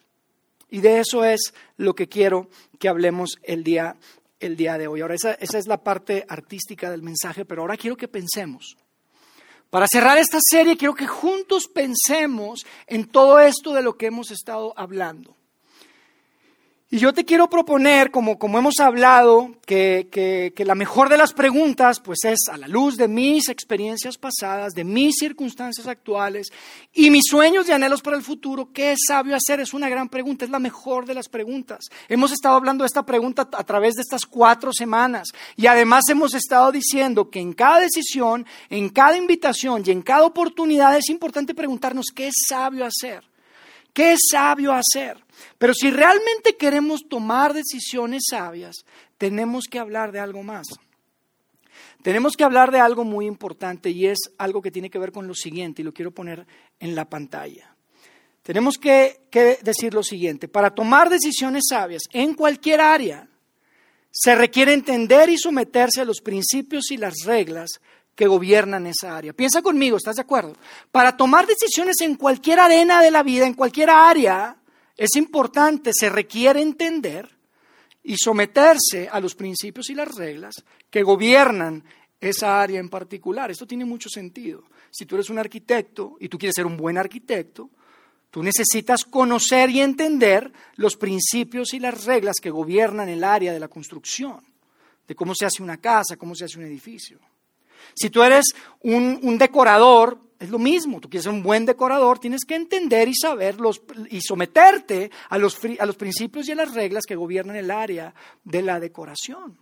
Y 0.69 0.81
de 0.81 0.99
eso 0.99 1.23
es 1.23 1.53
lo 1.77 1.93
que 1.93 2.07
quiero 2.07 2.49
que 2.79 2.89
hablemos 2.89 3.37
el 3.43 3.63
día, 3.63 3.95
el 4.39 4.55
día 4.55 4.77
de 4.77 4.87
hoy. 4.87 5.01
Ahora, 5.01 5.15
esa, 5.15 5.33
esa 5.33 5.57
es 5.57 5.67
la 5.67 5.83
parte 5.83 6.25
artística 6.27 6.89
del 6.89 7.01
mensaje, 7.01 7.45
pero 7.45 7.61
ahora 7.61 7.77
quiero 7.77 7.97
que 7.97 8.07
pensemos 8.07 8.77
para 9.69 9.85
cerrar 9.87 10.17
esta 10.17 10.39
serie, 10.41 10.77
quiero 10.77 10.95
que 10.95 11.05
juntos 11.05 11.67
pensemos 11.67 12.65
en 12.87 13.05
todo 13.05 13.39
esto 13.39 13.73
de 13.73 13.83
lo 13.83 13.97
que 13.97 14.07
hemos 14.07 14.31
estado 14.31 14.73
hablando. 14.75 15.35
Y 16.91 16.97
yo 16.97 17.13
te 17.13 17.23
quiero 17.23 17.51
proponer, 17.51 18.09
como, 18.09 18.39
como 18.39 18.57
hemos 18.57 18.79
hablado, 18.79 19.51
que, 19.67 20.07
que, 20.11 20.65
la 20.65 20.73
mejor 20.73 21.07
de 21.07 21.17
las 21.17 21.33
preguntas, 21.33 21.99
pues 21.99 22.23
es 22.23 22.49
a 22.51 22.57
la 22.57 22.67
luz 22.67 22.97
de 22.97 23.07
mis 23.07 23.47
experiencias 23.47 24.17
pasadas, 24.17 24.73
de 24.73 24.83
mis 24.83 25.17
circunstancias 25.19 25.85
actuales 25.85 26.47
y 26.91 27.11
mis 27.11 27.25
sueños 27.29 27.69
y 27.69 27.73
anhelos 27.73 28.01
para 28.01 28.17
el 28.17 28.23
futuro, 28.23 28.71
¿qué 28.73 28.93
es 28.93 29.01
sabio 29.07 29.35
hacer? 29.35 29.59
Es 29.59 29.75
una 29.75 29.87
gran 29.87 30.09
pregunta, 30.09 30.45
es 30.45 30.49
la 30.49 30.57
mejor 30.57 31.05
de 31.05 31.13
las 31.13 31.29
preguntas. 31.29 31.85
Hemos 32.07 32.31
estado 32.31 32.55
hablando 32.55 32.83
de 32.83 32.87
esta 32.87 33.05
pregunta 33.05 33.47
a 33.51 33.63
través 33.63 33.93
de 33.93 34.01
estas 34.01 34.25
cuatro 34.25 34.73
semanas 34.73 35.27
y 35.55 35.67
además 35.67 36.05
hemos 36.09 36.33
estado 36.33 36.71
diciendo 36.71 37.29
que 37.29 37.39
en 37.39 37.53
cada 37.53 37.81
decisión, 37.81 38.47
en 38.71 38.89
cada 38.89 39.15
invitación 39.15 39.83
y 39.85 39.91
en 39.91 40.01
cada 40.01 40.23
oportunidad 40.23 40.97
es 40.97 41.09
importante 41.09 41.53
preguntarnos 41.53 42.07
qué 42.15 42.29
es 42.29 42.35
sabio 42.47 42.83
hacer. 42.83 43.28
¿Qué 43.99 44.13
es 44.13 44.29
sabio 44.31 44.71
hacer? 44.71 45.17
Pero 45.57 45.73
si 45.73 45.91
realmente 45.91 46.55
queremos 46.55 47.01
tomar 47.09 47.53
decisiones 47.53 48.23
sabias, 48.29 48.85
tenemos 49.17 49.65
que 49.69 49.77
hablar 49.77 50.13
de 50.13 50.21
algo 50.21 50.41
más. 50.41 50.67
Tenemos 52.01 52.37
que 52.37 52.45
hablar 52.45 52.71
de 52.71 52.79
algo 52.79 53.03
muy 53.03 53.25
importante 53.25 53.89
y 53.89 54.05
es 54.05 54.19
algo 54.37 54.61
que 54.61 54.71
tiene 54.71 54.89
que 54.89 54.99
ver 54.99 55.11
con 55.11 55.27
lo 55.27 55.35
siguiente 55.35 55.81
y 55.81 55.85
lo 55.85 55.93
quiero 55.93 56.11
poner 56.11 56.47
en 56.79 56.95
la 56.95 57.09
pantalla. 57.09 57.75
Tenemos 58.41 58.77
que, 58.77 59.19
decir 59.63 59.93
lo 59.93 60.01
siguiente, 60.01 60.47
para 60.47 60.73
tomar 60.73 61.09
decisiones 61.09 61.65
sabias 61.69 62.03
en 62.13 62.35
cualquier 62.35 62.79
área, 62.79 63.27
se 64.11 64.33
requiere 64.33 64.71
entender 64.71 65.29
y 65.29 65.37
someterse 65.37 65.99
a 65.99 66.05
los 66.05 66.21
principios 66.21 66.89
y 66.91 66.95
las 66.95 67.15
reglas 67.25 67.81
que 68.19 68.27
gobiernan 68.27 68.85
esa 68.85 69.15
área. 69.15 69.31
Piensa 69.31 69.61
conmigo, 69.61 69.95
¿estás 69.95 70.17
de 70.17 70.23
acuerdo? 70.23 70.51
Para 70.91 71.15
tomar 71.15 71.47
decisiones 71.47 72.01
en 72.01 72.15
cualquier 72.15 72.59
arena 72.59 73.01
de 73.01 73.11
la 73.11 73.23
vida, 73.23 73.47
en 73.47 73.53
cualquier 73.53 73.89
área, 73.89 74.57
es 74.97 75.15
importante, 75.15 75.91
se 75.93 76.09
requiere 76.09 76.61
entender 76.61 77.29
y 78.03 78.17
someterse 78.17 79.07
a 79.09 79.21
los 79.21 79.35
principios 79.35 79.89
y 79.89 79.95
las 79.95 80.13
reglas 80.13 80.55
que 80.89 81.01
gobiernan 81.01 81.81
esa 82.19 82.61
área 82.61 82.81
en 82.81 82.89
particular. 82.89 83.51
Esto 83.51 83.65
tiene 83.65 83.85
mucho 83.85 84.09
sentido. 84.09 84.65
Si 84.91 85.05
tú 85.05 85.15
eres 85.15 85.29
un 85.29 85.39
arquitecto 85.39 86.17
y 86.19 86.27
tú 86.27 86.37
quieres 86.37 86.55
ser 86.55 86.65
un 86.65 86.75
buen 86.75 86.97
arquitecto, 86.97 87.69
tú 88.29 88.43
necesitas 88.43 89.05
conocer 89.05 89.69
y 89.69 89.79
entender 89.79 90.51
los 90.75 90.97
principios 90.97 91.73
y 91.73 91.79
las 91.79 92.03
reglas 92.03 92.35
que 92.41 92.49
gobiernan 92.49 93.07
el 93.07 93.23
área 93.23 93.53
de 93.53 93.61
la 93.61 93.69
construcción, 93.69 94.43
de 95.07 95.15
cómo 95.15 95.33
se 95.33 95.45
hace 95.45 95.63
una 95.63 95.77
casa, 95.77 96.17
cómo 96.17 96.35
se 96.35 96.43
hace 96.43 96.59
un 96.59 96.65
edificio. 96.65 97.21
Si 97.93 98.09
tú 98.09 98.23
eres 98.23 98.53
un, 98.81 99.37
decorador, 99.37 100.19
es 100.39 100.49
lo 100.49 100.59
mismo, 100.59 100.99
tú 100.99 101.09
quieres 101.09 101.25
ser 101.25 101.33
un 101.33 101.43
buen 101.43 101.65
decorador, 101.65 102.19
tienes 102.19 102.45
que 102.45 102.55
entender 102.55 103.07
y 103.07 103.15
saber 103.15 103.57
y 104.09 104.21
someterte 104.21 105.11
a 105.29 105.37
los, 105.37 105.57
a 105.79 105.85
los 105.85 105.95
principios 105.95 106.47
y 106.47 106.53
a 106.53 106.55
las 106.55 106.73
reglas 106.73 107.05
que 107.05 107.15
gobiernan 107.15 107.55
el 107.55 107.71
área 107.71 108.13
de 108.43 108.61
la 108.61 108.79
decoración. 108.79 109.57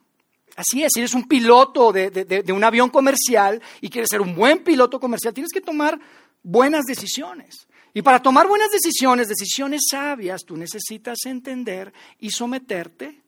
Así 0.56 0.84
es, 0.84 0.92
si 0.94 1.02
eres 1.02 1.14
un 1.14 1.28
piloto 1.28 1.92
de, 1.92 2.10
de, 2.10 2.52
un 2.52 2.64
avión 2.64 2.90
comercial 2.90 3.62
y 3.80 3.90
quieres 3.90 4.10
ser 4.10 4.22
un 4.22 4.36
buen 4.36 4.64
piloto 4.64 5.00
comercial, 5.00 5.34
tienes 5.34 5.52
que 5.52 5.62
tomar 5.62 6.00
buenas 6.42 6.86
decisiones. 6.86 7.68
Y 7.94 8.02
para 8.02 8.22
tomar 8.22 8.48
buenas 8.48 8.72
decisiones, 8.72 9.28
decisiones 9.28 9.82
sabias, 9.90 10.44
tú 10.46 10.58
necesitas 10.58 11.18
entender 11.26 11.94
y 12.20 12.32
someterte 12.32 13.22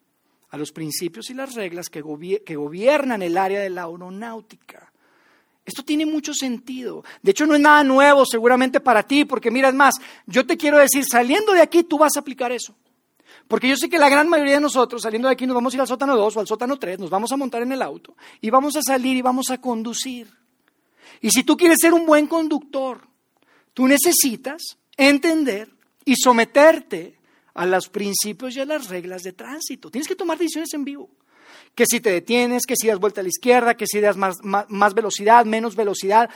a 0.51 0.57
los 0.57 0.71
principios 0.71 1.29
y 1.29 1.33
las 1.33 1.53
reglas 1.53 1.89
que, 1.89 2.01
gobiernan 2.01 3.21
el 3.21 3.37
área 3.37 3.59
de 3.59 3.69
la 3.69 3.83
aeronáutica. 3.83 4.91
Esto 5.65 5.83
tiene 5.83 6.05
mucho 6.05 6.33
sentido. 6.33 7.03
De 7.21 7.31
hecho, 7.31 7.45
no 7.45 7.53
es 7.53 7.61
nada 7.61 7.83
nuevo 7.83 8.25
seguramente 8.25 8.79
para 8.79 9.03
ti, 9.03 9.25
porque 9.25 9.51
mira, 9.51 9.69
es 9.69 9.75
más, 9.75 9.95
yo 10.25 10.45
te 10.45 10.57
quiero 10.57 10.79
decir, 10.79 11.05
saliendo 11.05 11.53
de 11.53 11.61
aquí 11.61 11.83
tú 11.83 11.99
vas 11.99 12.15
a 12.15 12.21
aplicar 12.21 12.51
eso. 12.51 12.75
Porque 13.47 13.67
yo 13.67 13.77
sé 13.77 13.89
que 13.89 13.99
la 13.99 14.09
gran 14.09 14.27
mayoría 14.27 14.55
de 14.55 14.61
nosotros, 14.61 15.01
saliendo 15.03 15.27
de 15.27 15.33
aquí, 15.33 15.45
nos 15.45 15.55
vamos 15.55 15.73
a 15.73 15.77
ir 15.77 15.81
al 15.81 15.87
sótano 15.87 16.15
2 16.15 16.37
o 16.37 16.39
al 16.39 16.47
sótano 16.47 16.77
3, 16.77 16.99
nos 16.99 17.09
vamos 17.09 17.31
a 17.31 17.37
montar 17.37 17.61
en 17.61 17.71
el 17.71 17.81
auto 17.81 18.15
y 18.41 18.49
vamos 18.49 18.75
a 18.75 18.81
salir 18.81 19.15
y 19.15 19.21
vamos 19.21 19.51
a 19.51 19.59
conducir. 19.59 20.27
Y 21.21 21.29
si 21.29 21.43
tú 21.43 21.55
quieres 21.55 21.77
ser 21.79 21.93
un 21.93 22.05
buen 22.05 22.27
conductor, 22.27 23.01
tú 23.73 23.87
necesitas 23.87 24.77
entender 24.97 25.69
y 26.05 26.15
someterte 26.15 27.18
a 27.59 27.65
los 27.65 27.89
principios 27.89 28.55
y 28.55 28.61
a 28.61 28.65
las 28.65 28.87
reglas 28.87 29.21
de 29.21 29.33
tránsito. 29.33 29.91
Tienes 29.91 30.07
que 30.07 30.15
tomar 30.15 30.37
decisiones 30.37 30.73
en 30.73 30.85
vivo. 30.85 31.09
Que 31.75 31.85
si 31.85 31.99
te 31.99 32.09
detienes, 32.09 32.65
que 32.65 32.77
si 32.77 32.87
das 32.87 32.99
vuelta 32.99 33.19
a 33.19 33.23
la 33.23 33.27
izquierda, 33.27 33.75
que 33.75 33.85
si 33.85 33.99
das 33.99 34.15
más, 34.15 34.37
más 34.43 34.93
velocidad, 34.93 35.45
menos 35.45 35.75
velocidad. 35.75 36.29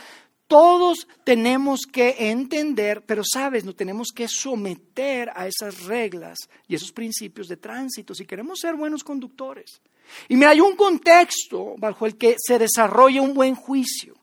Todos 0.48 1.08
tenemos 1.24 1.84
que 1.89 2.30
entender, 2.30 3.06
pero 3.06 3.24
sabes, 3.24 3.63
no 3.63 3.74
tenemos 3.74 4.10
que 4.13 4.27
someter 4.27 5.32
a 5.34 5.48
esas 5.48 5.86
reglas 5.86 6.39
y 6.68 6.75
esos 6.75 6.92
principios 6.92 7.48
de 7.48 7.56
tránsito 7.56 8.13
si 8.13 8.25
queremos 8.25 8.60
ser 8.60 8.75
buenos 8.75 9.01
conductores. 9.01 9.82
Y 10.27 10.36
mira, 10.36 10.50
hay 10.50 10.60
un 10.60 10.75
contexto 10.75 11.75
bajo 11.77 12.06
el 12.06 12.18
que 12.18 12.36
se 12.38 12.60
desarrolla 12.60 13.22
un 13.22 13.34
buen 13.34 13.56
juicio. 13.56 14.15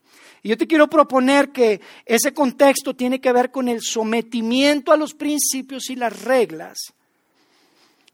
Y 0.43 0.49
yo 0.49 0.57
te 0.57 0.67
quiero 0.67 0.89
proponer 0.89 1.51
que 1.51 1.81
ese 2.07 2.33
contexto 2.33 2.95
tiene 2.95 3.21
que 3.21 3.33
ver 3.33 3.51
con 3.51 3.69
el 3.69 3.81
sometimiento 3.83 4.93
a 4.93 4.97
los 4.97 5.15
principios 5.15 5.91
y 5.91 5.97
las 5.97 6.23
reglas 6.23 6.95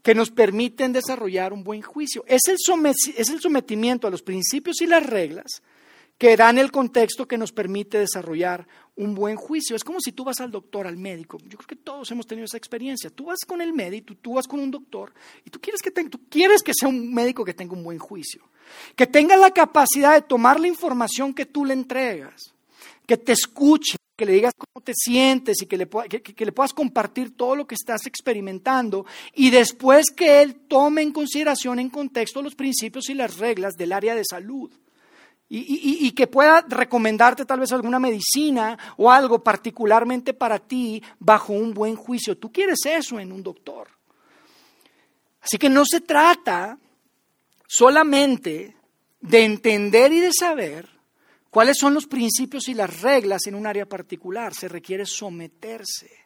que 0.02 0.14
nos 0.14 0.30
permiten 0.30 0.92
desarrollar 0.92 1.52
un 1.52 1.64
buen 1.64 1.82
juicio. 1.82 2.24
Es 2.28 2.42
el, 2.46 2.58
sometimiento 2.60 4.06
a 4.06 4.10
los 4.10 4.22
principios 4.22 4.80
y 4.80 4.86
las 4.86 5.04
reglas 5.04 5.62
que 6.18 6.36
dan 6.36 6.58
el 6.58 6.72
contexto 6.72 7.28
que 7.28 7.36
nos 7.36 7.52
permite 7.52 7.98
desarrollar 7.98 8.66
un 8.96 9.14
buen 9.14 9.36
juicio. 9.36 9.76
Es 9.76 9.84
como 9.84 10.00
si 10.00 10.12
tú 10.12 10.24
vas 10.24 10.40
al 10.40 10.50
doctor, 10.50 10.86
al 10.86 10.96
médico. 10.96 11.38
Yo 11.44 11.58
creo 11.58 11.66
que 11.66 11.76
todos 11.76 12.10
hemos 12.10 12.26
tenido 12.26 12.46
esa 12.46 12.56
experiencia. 12.56 13.10
Tú 13.10 13.26
vas 13.26 13.40
con 13.46 13.60
el 13.60 13.72
médico, 13.72 14.14
tú, 14.20 14.34
vas 14.34 14.46
con 14.46 14.60
un 14.60 14.70
doctor 14.70 15.12
y 15.44 15.50
tú 15.50 15.60
quieres, 15.60 15.82
que 15.82 15.90
tú 15.90 16.20
quieres 16.30 16.62
que 16.62 16.72
sea 16.74 16.88
un 16.88 17.12
médico 17.12 17.44
que 17.44 17.54
tenga 17.54 17.74
un 17.74 17.84
buen 17.84 17.98
juicio, 17.98 18.42
que 18.94 19.06
tenga 19.06 19.36
la 19.36 19.50
capacidad 19.50 20.14
de 20.14 20.22
tomar 20.22 20.58
la 20.58 20.68
información 20.68 21.34
que 21.34 21.46
tú 21.46 21.64
le 21.64 21.74
entregas, 21.74 22.54
que 23.06 23.18
te 23.18 23.32
escuche, 23.32 23.98
que 24.16 24.24
le 24.24 24.32
digas 24.32 24.54
cómo 24.56 24.82
te 24.82 24.94
sientes 24.94 25.60
y 25.60 25.66
que 25.66 25.76
le, 25.76 25.86
que 25.86 26.44
le 26.46 26.52
puedas 26.52 26.72
compartir 26.72 27.36
todo 27.36 27.54
lo 27.54 27.66
que 27.66 27.74
estás 27.74 28.06
experimentando 28.06 29.04
y 29.34 29.50
después 29.50 30.06
que 30.10 30.40
él 30.40 30.54
tome 30.66 31.02
en 31.02 31.12
consideración 31.12 31.78
en 31.78 31.90
contexto 31.90 32.40
los 32.40 32.54
principios 32.54 33.10
y 33.10 33.14
las 33.14 33.36
reglas 33.36 33.74
del 33.74 33.92
área 33.92 34.14
de 34.14 34.24
salud. 34.24 34.72
Y, 35.48 36.10
que 36.10 36.26
pueda 36.26 36.64
recomendarte 36.68 37.44
tal 37.44 37.60
vez 37.60 37.70
alguna 37.70 38.00
medicina 38.00 38.76
o 38.96 39.12
algo 39.12 39.44
particularmente 39.44 40.34
para 40.34 40.58
ti 40.58 41.00
bajo 41.20 41.52
un 41.52 41.72
buen 41.72 41.94
juicio. 41.94 42.36
Tú 42.36 42.50
quieres 42.50 42.84
eso 42.84 43.20
en 43.20 43.30
un 43.30 43.44
doctor. 43.44 43.88
Así 45.40 45.56
que 45.56 45.68
no 45.68 45.84
se 45.84 46.00
trata 46.00 46.78
solamente 47.68 48.76
de 49.20 49.44
entender 49.44 50.12
y 50.12 50.20
de 50.20 50.32
saber 50.32 50.88
cuáles 51.50 51.78
son 51.78 51.94
los 51.94 52.06
principios 52.06 52.68
y 52.68 52.74
las 52.74 53.00
reglas 53.00 53.46
en 53.46 53.54
un 53.54 53.68
área 53.68 53.86
particular. 53.86 54.52
Se 54.52 54.66
requiere 54.66 55.06
someterse. 55.06 56.25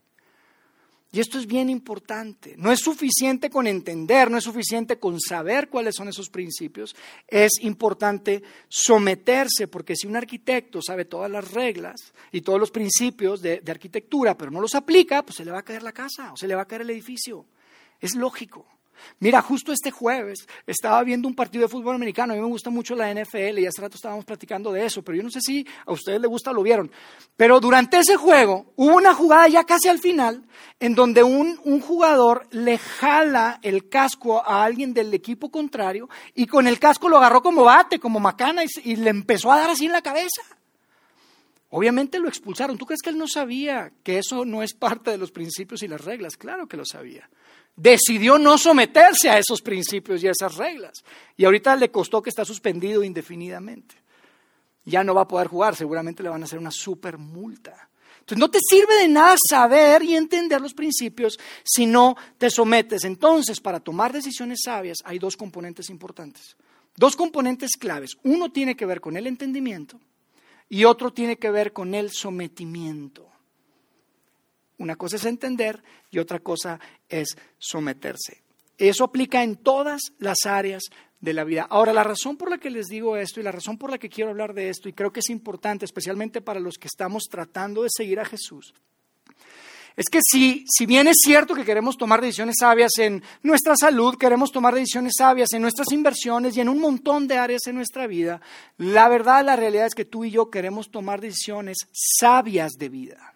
Y 1.12 1.18
esto 1.18 1.38
es 1.38 1.46
bien 1.46 1.68
importante. 1.68 2.54
No 2.56 2.70
es 2.70 2.80
suficiente 2.80 3.50
con 3.50 3.66
entender, 3.66 4.30
no 4.30 4.38
es 4.38 4.44
suficiente 4.44 5.00
con 5.00 5.20
saber 5.20 5.68
cuáles 5.68 5.96
son 5.96 6.08
esos 6.08 6.30
principios. 6.30 6.94
Es 7.26 7.52
importante 7.62 8.42
someterse, 8.68 9.66
porque 9.66 9.96
si 9.96 10.06
un 10.06 10.14
arquitecto 10.14 10.80
sabe 10.80 11.06
todas 11.06 11.28
las 11.28 11.52
reglas 11.52 12.12
y 12.30 12.42
todos 12.42 12.60
los 12.60 12.70
principios 12.70 13.42
de, 13.42 13.60
arquitectura, 13.66 14.36
pero 14.36 14.52
no 14.52 14.60
los 14.60 14.76
aplica, 14.76 15.24
pues 15.24 15.36
se 15.36 15.44
le 15.44 15.50
va 15.50 15.58
a 15.58 15.64
caer 15.64 15.82
la 15.82 15.92
casa 15.92 16.32
o 16.32 16.36
se 16.36 16.46
le 16.46 16.54
va 16.54 16.62
a 16.62 16.68
caer 16.68 16.82
el 16.82 16.90
edificio. 16.90 17.44
Es 18.00 18.14
lógico. 18.14 18.66
Mira, 19.18 19.42
justo 19.42 19.72
este 19.72 19.90
jueves 19.90 20.46
estaba 20.66 21.02
viendo 21.02 21.28
un 21.28 21.34
partido 21.34 21.62
de 21.62 21.68
fútbol 21.68 21.94
americano. 21.94 22.32
A 22.32 22.36
mí 22.36 22.42
me 22.42 22.48
gusta 22.48 22.70
mucho 22.70 22.94
la 22.94 23.12
NFL 23.12 23.58
y 23.58 23.66
hace 23.66 23.82
rato 23.82 23.96
estábamos 23.96 24.24
platicando 24.24 24.72
de 24.72 24.86
eso, 24.86 25.02
pero 25.02 25.16
yo 25.16 25.22
no 25.22 25.30
sé 25.30 25.40
si 25.40 25.66
a 25.84 25.92
ustedes 25.92 26.20
les 26.20 26.30
gusta 26.30 26.50
o 26.50 26.54
lo 26.54 26.62
vieron. 26.62 26.90
Pero 27.36 27.60
durante 27.60 27.98
ese 27.98 28.16
juego 28.16 28.72
hubo 28.76 28.96
una 28.96 29.14
jugada 29.14 29.48
ya 29.48 29.64
casi 29.64 29.88
al 29.88 29.98
final 29.98 30.42
en 30.78 30.94
donde 30.94 31.22
un, 31.22 31.58
jugador 31.80 32.46
le 32.50 32.78
jala 32.78 33.58
el 33.62 33.88
casco 33.88 34.46
a 34.46 34.64
alguien 34.64 34.94
del 34.94 35.12
equipo 35.12 35.50
contrario 35.50 36.08
y 36.34 36.46
con 36.46 36.66
el 36.66 36.78
casco 36.78 37.08
lo 37.08 37.18
agarró 37.18 37.42
como 37.42 37.64
bate, 37.64 37.98
como 37.98 38.20
macana 38.20 38.62
y 38.84 38.96
le 38.96 39.10
empezó 39.10 39.52
a 39.52 39.58
dar 39.58 39.70
así 39.70 39.86
en 39.86 39.92
la 39.92 40.02
cabeza. 40.02 40.42
Obviamente 41.70 42.18
lo 42.18 42.28
expulsaron. 42.28 42.76
¿Tú 42.76 42.84
crees 42.84 43.00
que 43.00 43.10
él 43.10 43.18
no 43.18 43.28
sabía 43.28 43.92
que 44.02 44.18
eso 44.18 44.44
no 44.44 44.62
es 44.62 44.74
parte 44.74 45.10
de 45.12 45.18
los 45.18 45.30
principios 45.30 45.82
y 45.82 45.88
las 45.88 46.04
reglas? 46.04 46.36
Claro 46.36 46.66
que 46.66 46.76
lo 46.76 46.84
sabía 46.84 47.28
decidió 47.80 48.38
no 48.38 48.58
someterse 48.58 49.30
a 49.30 49.38
esos 49.38 49.62
principios 49.62 50.22
y 50.22 50.28
a 50.28 50.32
esas 50.32 50.56
reglas. 50.56 51.02
Y 51.36 51.44
ahorita 51.46 51.74
le 51.76 51.90
costó 51.90 52.20
que 52.20 52.28
está 52.28 52.44
suspendido 52.44 53.02
indefinidamente. 53.02 53.94
Ya 54.84 55.02
no 55.02 55.14
va 55.14 55.22
a 55.22 55.28
poder 55.28 55.48
jugar, 55.48 55.74
seguramente 55.76 56.22
le 56.22 56.28
van 56.28 56.42
a 56.42 56.44
hacer 56.44 56.58
una 56.58 56.70
super 56.70 57.16
multa. 57.16 57.88
Entonces 58.18 58.38
no 58.38 58.50
te 58.50 58.58
sirve 58.60 58.94
de 58.96 59.08
nada 59.08 59.36
saber 59.48 60.02
y 60.02 60.14
entender 60.14 60.60
los 60.60 60.74
principios 60.74 61.38
si 61.64 61.86
no 61.86 62.16
te 62.36 62.50
sometes. 62.50 63.04
Entonces, 63.04 63.60
para 63.60 63.80
tomar 63.80 64.12
decisiones 64.12 64.60
sabias 64.62 64.98
hay 65.04 65.18
dos 65.18 65.36
componentes 65.36 65.88
importantes. 65.88 66.56
Dos 66.96 67.16
componentes 67.16 67.72
claves. 67.78 68.18
Uno 68.24 68.52
tiene 68.52 68.76
que 68.76 68.84
ver 68.84 69.00
con 69.00 69.16
el 69.16 69.26
entendimiento 69.26 69.98
y 70.68 70.84
otro 70.84 71.12
tiene 71.12 71.38
que 71.38 71.50
ver 71.50 71.72
con 71.72 71.94
el 71.94 72.10
sometimiento. 72.10 73.26
Una 74.80 74.96
cosa 74.96 75.16
es 75.16 75.26
entender 75.26 75.82
y 76.10 76.18
otra 76.18 76.38
cosa 76.38 76.80
es 77.06 77.36
someterse. 77.58 78.42
Eso 78.78 79.04
aplica 79.04 79.42
en 79.42 79.56
todas 79.56 80.00
las 80.18 80.46
áreas 80.46 80.84
de 81.20 81.34
la 81.34 81.44
vida. 81.44 81.66
Ahora, 81.68 81.92
la 81.92 82.02
razón 82.02 82.38
por 82.38 82.48
la 82.48 82.56
que 82.56 82.70
les 82.70 82.86
digo 82.86 83.14
esto 83.18 83.40
y 83.40 83.42
la 83.42 83.52
razón 83.52 83.76
por 83.76 83.90
la 83.90 83.98
que 83.98 84.08
quiero 84.08 84.30
hablar 84.30 84.54
de 84.54 84.70
esto, 84.70 84.88
y 84.88 84.94
creo 84.94 85.12
que 85.12 85.20
es 85.20 85.28
importante, 85.28 85.84
especialmente 85.84 86.40
para 86.40 86.60
los 86.60 86.78
que 86.78 86.88
estamos 86.88 87.24
tratando 87.30 87.82
de 87.82 87.90
seguir 87.94 88.20
a 88.20 88.24
Jesús, 88.24 88.72
es 89.96 90.06
que 90.10 90.20
si, 90.22 90.64
si 90.66 90.86
bien 90.86 91.08
es 91.08 91.18
cierto 91.22 91.54
que 91.54 91.66
queremos 91.66 91.98
tomar 91.98 92.22
decisiones 92.22 92.56
sabias 92.58 92.92
en 93.00 93.22
nuestra 93.42 93.74
salud, 93.76 94.16
queremos 94.16 94.50
tomar 94.50 94.74
decisiones 94.74 95.12
sabias 95.18 95.52
en 95.52 95.60
nuestras 95.60 95.92
inversiones 95.92 96.56
y 96.56 96.62
en 96.62 96.70
un 96.70 96.80
montón 96.80 97.28
de 97.28 97.36
áreas 97.36 97.66
en 97.66 97.74
nuestra 97.74 98.06
vida, 98.06 98.40
la 98.78 99.10
verdad, 99.10 99.44
la 99.44 99.56
realidad 99.56 99.84
es 99.84 99.94
que 99.94 100.06
tú 100.06 100.24
y 100.24 100.30
yo 100.30 100.48
queremos 100.48 100.90
tomar 100.90 101.20
decisiones 101.20 101.76
sabias 101.92 102.72
de 102.78 102.88
vida. 102.88 103.34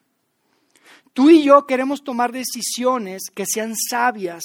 Tú 1.14 1.30
y 1.30 1.44
yo 1.44 1.64
queremos 1.64 2.02
tomar 2.02 2.32
decisiones 2.32 3.30
que 3.32 3.46
sean 3.46 3.74
sabias. 3.76 4.42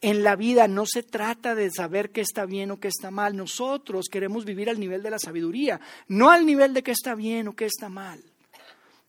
En 0.00 0.24
la 0.24 0.34
vida 0.34 0.66
no 0.66 0.86
se 0.86 1.02
trata 1.02 1.54
de 1.54 1.70
saber 1.70 2.10
qué 2.10 2.22
está 2.22 2.46
bien 2.46 2.70
o 2.70 2.80
qué 2.80 2.88
está 2.88 3.10
mal. 3.10 3.36
Nosotros 3.36 4.06
queremos 4.10 4.46
vivir 4.46 4.70
al 4.70 4.80
nivel 4.80 5.02
de 5.02 5.10
la 5.10 5.18
sabiduría, 5.18 5.78
no 6.08 6.30
al 6.30 6.46
nivel 6.46 6.72
de 6.72 6.82
qué 6.82 6.92
está 6.92 7.14
bien 7.14 7.48
o 7.48 7.54
qué 7.54 7.66
está 7.66 7.90
mal. 7.90 8.22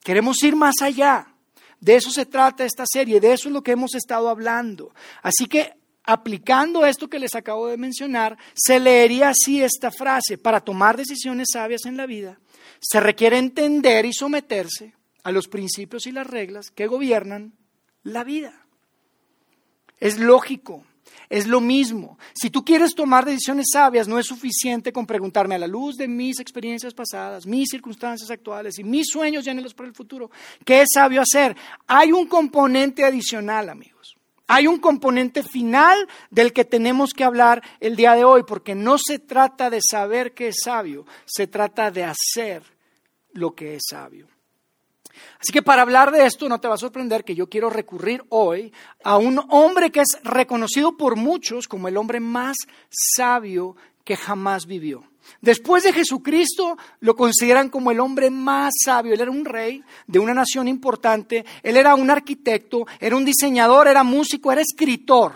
Queremos 0.03 0.43
ir 0.43 0.57
más 0.57 0.81
allá. 0.81 1.27
De 1.79 1.95
eso 1.95 2.11
se 2.11 2.25
trata 2.25 2.65
esta 2.65 2.83
serie, 2.85 3.21
de 3.21 3.31
eso 3.31 3.47
es 3.47 3.53
lo 3.53 3.63
que 3.63 3.71
hemos 3.71 3.95
estado 3.95 4.27
hablando. 4.27 4.93
Así 5.21 5.45
que 5.45 5.75
aplicando 6.03 6.85
esto 6.85 7.09
que 7.09 7.19
les 7.19 7.35
acabo 7.35 7.67
de 7.67 7.77
mencionar, 7.77 8.37
se 8.53 8.81
leería 8.81 9.29
así 9.29 9.61
esta 9.61 9.91
frase, 9.91 10.37
para 10.37 10.59
tomar 10.59 10.97
decisiones 10.97 11.49
sabias 11.53 11.85
en 11.85 11.95
la 11.95 12.05
vida, 12.05 12.37
se 12.81 12.99
requiere 12.99 13.37
entender 13.37 14.05
y 14.05 14.13
someterse 14.13 14.97
a 15.23 15.31
los 15.31 15.47
principios 15.47 16.07
y 16.07 16.11
las 16.11 16.27
reglas 16.27 16.71
que 16.71 16.87
gobiernan 16.87 17.53
la 18.03 18.23
vida. 18.23 18.53
Es 19.99 20.19
lógico, 20.19 20.83
es 21.29 21.47
lo 21.47 21.59
mismo. 21.59 22.17
Si 22.33 22.49
tú 22.49 22.63
quieres 22.63 22.95
tomar 22.95 23.25
decisiones 23.25 23.67
sabias, 23.71 24.07
no 24.07 24.19
es 24.19 24.27
suficiente 24.27 24.93
con 24.93 25.05
preguntarme 25.05 25.55
a 25.55 25.59
la 25.59 25.67
luz 25.67 25.95
de 25.95 26.07
mis 26.07 26.39
experiencias 26.39 26.93
pasadas, 26.93 27.45
mis 27.45 27.69
circunstancias 27.69 28.29
actuales 28.31 28.79
y 28.79 28.83
mis 28.83 29.07
sueños 29.07 29.45
y 29.45 29.49
anhelos 29.49 29.73
para 29.73 29.89
el 29.89 29.95
futuro, 29.95 30.31
¿qué 30.63 30.81
es 30.81 30.89
sabio 30.93 31.21
hacer? 31.21 31.55
Hay 31.87 32.11
un 32.11 32.27
componente 32.27 33.03
adicional, 33.03 33.69
amigos. 33.69 34.15
Hay 34.49 34.65
un 34.65 34.79
componente 34.79 35.43
final 35.43 36.07
del 36.31 36.53
que 36.53 36.63
tenemos 36.63 37.13
que 37.13 37.25
hablar 37.25 37.61
el 37.81 37.97
día 37.97 38.13
de 38.15 38.23
hoy, 38.23 38.43
porque 38.43 38.75
no 38.75 38.97
se 38.97 39.19
trata 39.19 39.69
de 39.69 39.81
saber 39.81 40.33
qué 40.33 40.49
es 40.49 40.57
sabio, 40.63 41.05
se 41.25 41.47
trata 41.47 41.91
de 41.91 42.05
hacer 42.05 42.63
lo 43.33 43.53
que 43.53 43.75
es 43.75 43.83
sabio. 43.89 44.27
Así 45.39 45.51
que 45.51 45.61
para 45.61 45.81
hablar 45.81 46.11
de 46.11 46.25
esto 46.25 46.49
no 46.49 46.59
te 46.59 46.67
va 46.67 46.75
a 46.75 46.79
sorprender 46.79 47.23
que 47.23 47.35
yo 47.35 47.49
quiero 47.49 47.69
recurrir 47.69 48.23
hoy 48.29 48.73
a 49.03 49.17
un 49.17 49.39
hombre 49.49 49.91
que 49.91 50.01
es 50.01 50.17
reconocido 50.23 50.97
por 50.97 51.15
muchos 51.15 51.67
como 51.67 51.87
el 51.87 51.97
hombre 51.97 52.19
más 52.19 52.57
sabio 52.89 53.75
que 54.03 54.15
jamás 54.15 54.65
vivió. 54.65 55.03
Después 55.41 55.83
de 55.83 55.93
Jesucristo 55.93 56.77
lo 57.01 57.15
consideran 57.15 57.69
como 57.69 57.91
el 57.91 57.99
hombre 57.99 58.29
más 58.29 58.73
sabio. 58.83 59.13
Él 59.13 59.21
era 59.21 59.31
un 59.31 59.45
rey 59.45 59.83
de 60.07 60.19
una 60.19 60.33
nación 60.33 60.67
importante, 60.67 61.45
él 61.63 61.77
era 61.77 61.95
un 61.95 62.09
arquitecto, 62.09 62.85
era 62.99 63.15
un 63.15 63.25
diseñador, 63.25 63.87
era 63.87 64.03
músico, 64.03 64.51
era 64.51 64.61
escritor. 64.61 65.33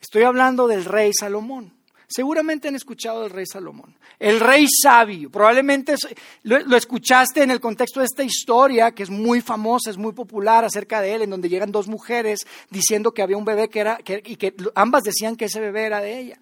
Estoy 0.00 0.22
hablando 0.22 0.66
del 0.66 0.84
rey 0.84 1.12
Salomón. 1.12 1.79
Seguramente 2.12 2.66
han 2.66 2.74
escuchado 2.74 3.22
del 3.22 3.30
rey 3.30 3.46
Salomón, 3.46 3.94
el 4.18 4.40
rey 4.40 4.66
sabio. 4.68 5.30
Probablemente 5.30 5.94
lo, 6.42 6.76
escuchaste 6.76 7.40
en 7.40 7.52
el 7.52 7.60
contexto 7.60 8.00
de 8.00 8.06
esta 8.06 8.24
historia 8.24 8.90
que 8.90 9.04
es 9.04 9.10
muy 9.10 9.40
famosa, 9.40 9.90
es 9.90 9.96
muy 9.96 10.12
popular 10.12 10.64
acerca 10.64 11.00
de 11.00 11.14
él, 11.14 11.22
en 11.22 11.30
donde 11.30 11.48
llegan 11.48 11.70
dos 11.70 11.86
mujeres 11.86 12.40
diciendo 12.68 13.14
que 13.14 13.22
había 13.22 13.36
un 13.36 13.44
bebé 13.44 13.68
que 13.68 13.78
era, 13.78 14.00
y 14.24 14.34
que 14.34 14.52
ambas 14.74 15.04
decían 15.04 15.36
que 15.36 15.44
ese 15.44 15.60
bebé 15.60 15.84
era 15.84 16.00
de 16.00 16.18
ella. 16.18 16.40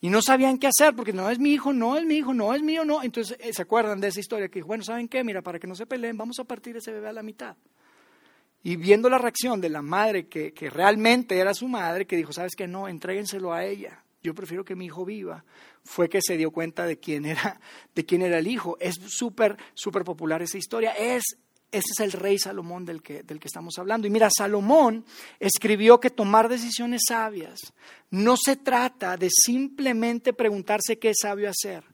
Y 0.00 0.08
no 0.08 0.22
sabían 0.22 0.56
qué 0.56 0.68
hacer 0.68 0.96
porque 0.96 1.12
no 1.12 1.28
es 1.28 1.38
mi 1.38 1.52
hijo, 1.52 1.74
no 1.74 1.98
es 1.98 2.04
mi 2.06 2.16
hijo, 2.16 2.32
no 2.32 2.54
es 2.54 2.62
mío, 2.62 2.86
no. 2.86 3.02
Entonces 3.02 3.36
eh, 3.40 3.52
se 3.52 3.60
acuerdan 3.60 4.00
de 4.00 4.08
esa 4.08 4.20
historia 4.20 4.48
que 4.48 4.60
dijo, 4.60 4.68
bueno, 4.68 4.84
¿saben 4.84 5.06
qué? 5.06 5.22
Mira, 5.22 5.42
para 5.42 5.58
que 5.58 5.66
no 5.66 5.74
se 5.74 5.84
peleen, 5.84 6.16
vamos 6.16 6.38
a 6.38 6.44
partir 6.44 6.78
ese 6.78 6.92
bebé 6.92 7.08
a 7.08 7.12
la 7.12 7.22
mitad. 7.22 7.56
Y 8.62 8.76
viendo 8.76 9.10
la 9.10 9.18
reacción 9.18 9.60
de 9.60 9.68
la 9.68 9.82
madre, 9.82 10.28
que, 10.28 10.54
que 10.54 10.70
realmente 10.70 11.36
era 11.36 11.52
su 11.52 11.68
madre, 11.68 12.06
que 12.06 12.16
dijo, 12.16 12.32
sabes 12.32 12.56
que 12.56 12.66
no, 12.66 12.88
entréguenselo 12.88 13.52
a 13.52 13.66
ella. 13.66 14.03
Yo 14.24 14.34
prefiero 14.34 14.64
que 14.64 14.74
mi 14.74 14.86
hijo 14.86 15.04
viva. 15.04 15.44
Fue 15.84 16.08
que 16.08 16.20
se 16.22 16.38
dio 16.38 16.50
cuenta 16.50 16.86
de 16.86 16.98
quién 16.98 17.26
era, 17.26 17.60
de 17.94 18.06
quién 18.06 18.22
era 18.22 18.38
el 18.38 18.48
hijo. 18.48 18.78
Es 18.80 18.94
súper, 19.06 19.56
súper 19.74 20.02
popular 20.02 20.40
esa 20.40 20.56
historia. 20.56 20.92
Es 20.92 21.22
ese 21.70 21.90
es 21.90 22.00
el 22.00 22.12
rey 22.12 22.38
Salomón 22.38 22.84
del 22.84 23.02
que, 23.02 23.24
del 23.24 23.40
que 23.40 23.48
estamos 23.48 23.78
hablando. 23.78 24.06
Y 24.06 24.10
mira, 24.10 24.28
Salomón 24.30 25.04
escribió 25.40 25.98
que 25.98 26.08
tomar 26.08 26.48
decisiones 26.48 27.02
sabias 27.08 27.60
no 28.10 28.36
se 28.36 28.54
trata 28.54 29.16
de 29.16 29.28
simplemente 29.28 30.32
preguntarse 30.32 31.00
qué 31.00 31.10
es 31.10 31.16
sabio 31.20 31.50
hacer. 31.50 31.84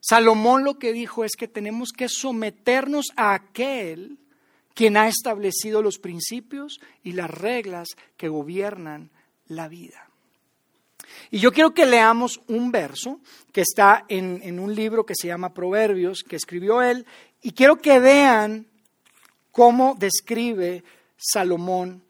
Salomón 0.00 0.64
lo 0.64 0.78
que 0.78 0.92
dijo 0.92 1.24
es 1.24 1.36
que 1.38 1.46
tenemos 1.46 1.90
que 1.92 2.08
someternos 2.08 3.06
a 3.16 3.34
aquel 3.34 4.18
quien 4.74 4.96
ha 4.96 5.06
establecido 5.06 5.82
los 5.82 5.98
principios 5.98 6.80
y 7.04 7.12
las 7.12 7.30
reglas 7.30 7.90
que 8.16 8.28
gobiernan 8.28 9.12
la 9.46 9.68
vida. 9.68 10.09
Y 11.30 11.38
yo 11.38 11.52
quiero 11.52 11.72
que 11.72 11.86
leamos 11.86 12.40
un 12.48 12.72
verso 12.72 13.20
que 13.52 13.60
está 13.62 14.04
en, 14.08 14.58
un 14.58 14.74
libro 14.74 15.04
que 15.04 15.14
se 15.14 15.28
llama 15.28 15.54
Proverbios, 15.54 16.22
que 16.22 16.36
escribió 16.36 16.82
él, 16.82 17.06
y 17.42 17.52
quiero 17.52 17.76
que 17.76 17.98
vean 17.98 18.66
cómo 19.50 19.96
describe 19.98 20.84
Salomón 21.16 22.02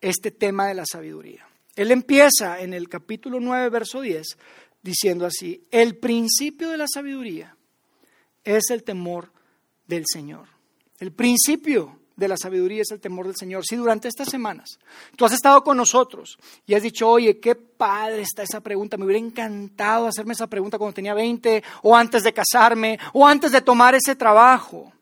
este 0.00 0.30
tema 0.30 0.66
de 0.66 0.74
la 0.74 0.84
sabiduría. 0.84 1.46
Él 1.76 1.90
empieza 1.90 2.60
en 2.60 2.74
el 2.74 2.88
capítulo 2.88 3.40
9, 3.40 3.68
verso 3.70 4.00
10, 4.00 4.36
diciendo 4.82 5.26
así, 5.26 5.64
el 5.70 5.96
principio 5.96 6.70
de 6.70 6.78
la 6.78 6.86
sabiduría 6.92 7.56
es 8.44 8.70
el 8.70 8.82
temor 8.82 9.32
del 9.86 10.04
Señor. 10.06 10.48
El 10.98 11.12
principio 11.12 11.98
de 12.16 12.28
la 12.28 12.36
sabiduría 12.36 12.82
es 12.82 12.90
el 12.90 13.00
temor 13.00 13.26
del 13.26 13.36
Señor. 13.36 13.64
Si 13.66 13.76
durante 13.76 14.08
estas 14.08 14.28
semanas 14.28 14.78
tú 15.16 15.24
has 15.24 15.32
estado 15.32 15.62
con 15.64 15.76
nosotros 15.76 16.38
y 16.66 16.74
has 16.74 16.82
dicho, 16.82 17.08
oye, 17.08 17.38
qué 17.38 17.54
padre 17.54 18.22
está 18.22 18.42
esa 18.42 18.60
pregunta, 18.60 18.96
me 18.96 19.04
hubiera 19.04 19.18
encantado 19.24 20.06
hacerme 20.06 20.34
esa 20.34 20.46
pregunta 20.46 20.78
cuando 20.78 20.94
tenía 20.94 21.14
20 21.14 21.62
o 21.82 21.96
antes 21.96 22.22
de 22.22 22.32
casarme 22.32 22.98
o 23.12 23.26
antes 23.26 23.52
de 23.52 23.60
tomar 23.60 23.94
ese 23.94 24.14
trabajo. 24.16 24.92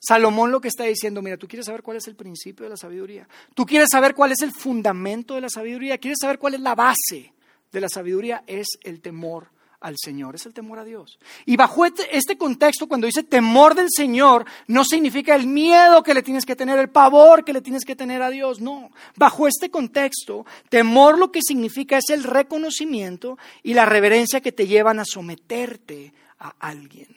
Salomón 0.00 0.52
lo 0.52 0.60
que 0.60 0.68
está 0.68 0.84
diciendo, 0.84 1.20
mira, 1.22 1.36
tú 1.36 1.48
quieres 1.48 1.66
saber 1.66 1.82
cuál 1.82 1.96
es 1.96 2.06
el 2.06 2.14
principio 2.14 2.64
de 2.64 2.70
la 2.70 2.76
sabiduría, 2.76 3.28
tú 3.54 3.66
quieres 3.66 3.88
saber 3.90 4.14
cuál 4.14 4.32
es 4.32 4.42
el 4.42 4.52
fundamento 4.52 5.34
de 5.34 5.40
la 5.40 5.48
sabiduría, 5.50 5.98
quieres 5.98 6.18
saber 6.20 6.38
cuál 6.38 6.54
es 6.54 6.60
la 6.60 6.74
base 6.74 7.32
de 7.72 7.80
la 7.80 7.88
sabiduría, 7.88 8.44
es 8.46 8.66
el 8.82 9.00
temor 9.00 9.48
al 9.80 9.96
Señor, 9.96 10.34
es 10.34 10.44
el 10.46 10.54
temor 10.54 10.78
a 10.78 10.84
Dios. 10.84 11.18
Y 11.46 11.56
bajo 11.56 11.84
este, 11.84 12.16
este 12.16 12.36
contexto, 12.36 12.88
cuando 12.88 13.06
dice 13.06 13.22
temor 13.22 13.74
del 13.74 13.88
Señor, 13.90 14.44
no 14.66 14.84
significa 14.84 15.36
el 15.36 15.46
miedo 15.46 16.02
que 16.02 16.14
le 16.14 16.22
tienes 16.22 16.44
que 16.44 16.56
tener, 16.56 16.78
el 16.78 16.90
pavor 16.90 17.44
que 17.44 17.52
le 17.52 17.60
tienes 17.60 17.84
que 17.84 17.94
tener 17.94 18.22
a 18.22 18.30
Dios, 18.30 18.60
no. 18.60 18.90
Bajo 19.16 19.46
este 19.46 19.70
contexto, 19.70 20.46
temor 20.68 21.18
lo 21.18 21.30
que 21.30 21.42
significa 21.42 21.98
es 21.98 22.10
el 22.10 22.24
reconocimiento 22.24 23.38
y 23.62 23.74
la 23.74 23.86
reverencia 23.86 24.40
que 24.40 24.52
te 24.52 24.66
llevan 24.66 24.98
a 24.98 25.04
someterte 25.04 26.12
a 26.38 26.54
alguien. 26.58 27.16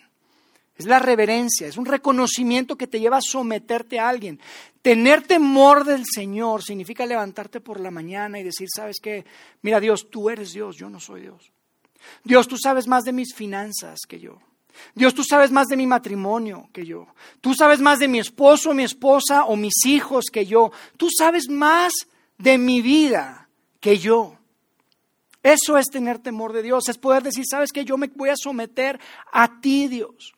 Es 0.78 0.86
la 0.86 1.00
reverencia, 1.00 1.68
es 1.68 1.78
un 1.78 1.86
reconocimiento 1.86 2.76
que 2.76 2.88
te 2.88 3.00
lleva 3.00 3.18
a 3.18 3.22
someterte 3.22 4.00
a 4.00 4.10
alguien. 4.10 4.40
Tener 4.82 5.22
temor 5.22 5.84
del 5.84 6.06
Señor 6.06 6.64
significa 6.64 7.06
levantarte 7.06 7.60
por 7.60 7.80
la 7.80 7.92
mañana 7.92 8.40
y 8.40 8.44
decir, 8.44 8.68
¿sabes 8.76 9.00
qué? 9.00 9.26
Mira 9.62 9.80
Dios, 9.80 10.10
tú 10.10 10.30
eres 10.30 10.54
Dios, 10.54 10.78
yo 10.78 10.90
no 10.90 11.00
soy 11.00 11.22
Dios. 11.22 11.52
Dios, 12.24 12.48
tú 12.48 12.58
sabes 12.58 12.88
más 12.88 13.04
de 13.04 13.14
mis 13.14 13.34
finanzas 13.34 14.00
que 14.08 14.20
yo. 14.20 14.40
Dios, 14.96 15.14
tú 15.14 15.24
sabes 15.24 15.52
más 15.52 15.68
de 15.68 15.78
mi 15.78 15.86
matrimonio 15.86 16.70
que 16.74 16.86
yo. 16.86 17.08
Tú 17.42 17.54
sabes 17.54 17.80
más 17.80 18.00
de 18.00 18.08
mi 18.08 18.20
esposo, 18.20 18.74
mi 18.74 18.84
esposa 18.84 19.46
o 19.46 19.56
mis 19.56 19.86
hijos 19.86 20.26
que 20.32 20.46
yo. 20.46 20.72
Tú 20.98 21.10
sabes 21.16 21.50
más 21.50 21.94
de 22.38 22.58
mi 22.58 22.82
vida 22.82 23.50
que 23.80 23.98
yo. 23.98 24.38
Eso 25.44 25.78
es 25.78 25.88
tener 25.88 26.20
temor 26.20 26.54
de 26.54 26.62
Dios, 26.62 26.88
es 26.88 26.98
poder 26.98 27.24
decir, 27.24 27.46
sabes 27.50 27.72
que 27.72 27.84
yo 27.84 27.98
me 27.98 28.08
voy 28.08 28.30
a 28.30 28.36
someter 28.36 29.00
a 29.32 29.60
ti, 29.60 29.88
Dios. 29.88 30.34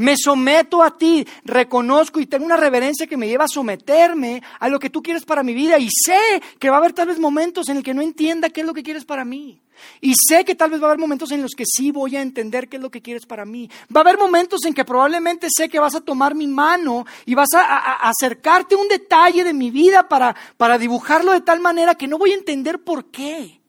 Me 0.00 0.16
someto 0.16 0.82
a 0.82 0.96
ti, 0.96 1.26
reconozco 1.44 2.20
y 2.20 2.26
tengo 2.26 2.46
una 2.46 2.56
reverencia 2.56 3.06
que 3.06 3.18
me 3.18 3.28
lleva 3.28 3.44
a 3.44 3.48
someterme 3.48 4.42
a 4.58 4.70
lo 4.70 4.78
que 4.78 4.88
tú 4.88 5.02
quieres 5.02 5.26
para 5.26 5.42
mi 5.42 5.52
vida 5.52 5.78
y 5.78 5.90
sé 5.90 6.40
que 6.58 6.70
va 6.70 6.76
a 6.76 6.78
haber 6.78 6.94
tal 6.94 7.08
vez 7.08 7.18
momentos 7.18 7.68
en 7.68 7.76
el 7.76 7.82
que 7.82 7.92
no 7.92 8.00
entienda 8.00 8.48
qué 8.48 8.62
es 8.62 8.66
lo 8.66 8.72
que 8.72 8.82
quieres 8.82 9.04
para 9.04 9.26
mí. 9.26 9.60
Y 10.00 10.14
sé 10.14 10.46
que 10.46 10.54
tal 10.54 10.70
vez 10.70 10.80
va 10.80 10.84
a 10.84 10.88
haber 10.88 11.00
momentos 11.00 11.30
en 11.32 11.42
los 11.42 11.52
que 11.52 11.64
sí 11.66 11.90
voy 11.90 12.16
a 12.16 12.22
entender 12.22 12.70
qué 12.70 12.78
es 12.78 12.82
lo 12.82 12.90
que 12.90 13.02
quieres 13.02 13.26
para 13.26 13.44
mí. 13.44 13.68
Va 13.94 14.00
a 14.00 14.04
haber 14.04 14.16
momentos 14.16 14.64
en 14.64 14.72
que 14.72 14.86
probablemente 14.86 15.48
sé 15.54 15.68
que 15.68 15.78
vas 15.78 15.94
a 15.94 16.00
tomar 16.00 16.34
mi 16.34 16.46
mano 16.46 17.04
y 17.26 17.34
vas 17.34 17.52
a, 17.52 17.60
a 17.60 18.08
acercarte 18.08 18.76
un 18.76 18.88
detalle 18.88 19.44
de 19.44 19.52
mi 19.52 19.70
vida 19.70 20.08
para, 20.08 20.34
para 20.56 20.78
dibujarlo 20.78 21.32
de 21.32 21.42
tal 21.42 21.60
manera 21.60 21.94
que 21.94 22.08
no 22.08 22.16
voy 22.16 22.30
a 22.30 22.36
entender 22.36 22.82
por 22.82 23.10
qué. 23.10 23.59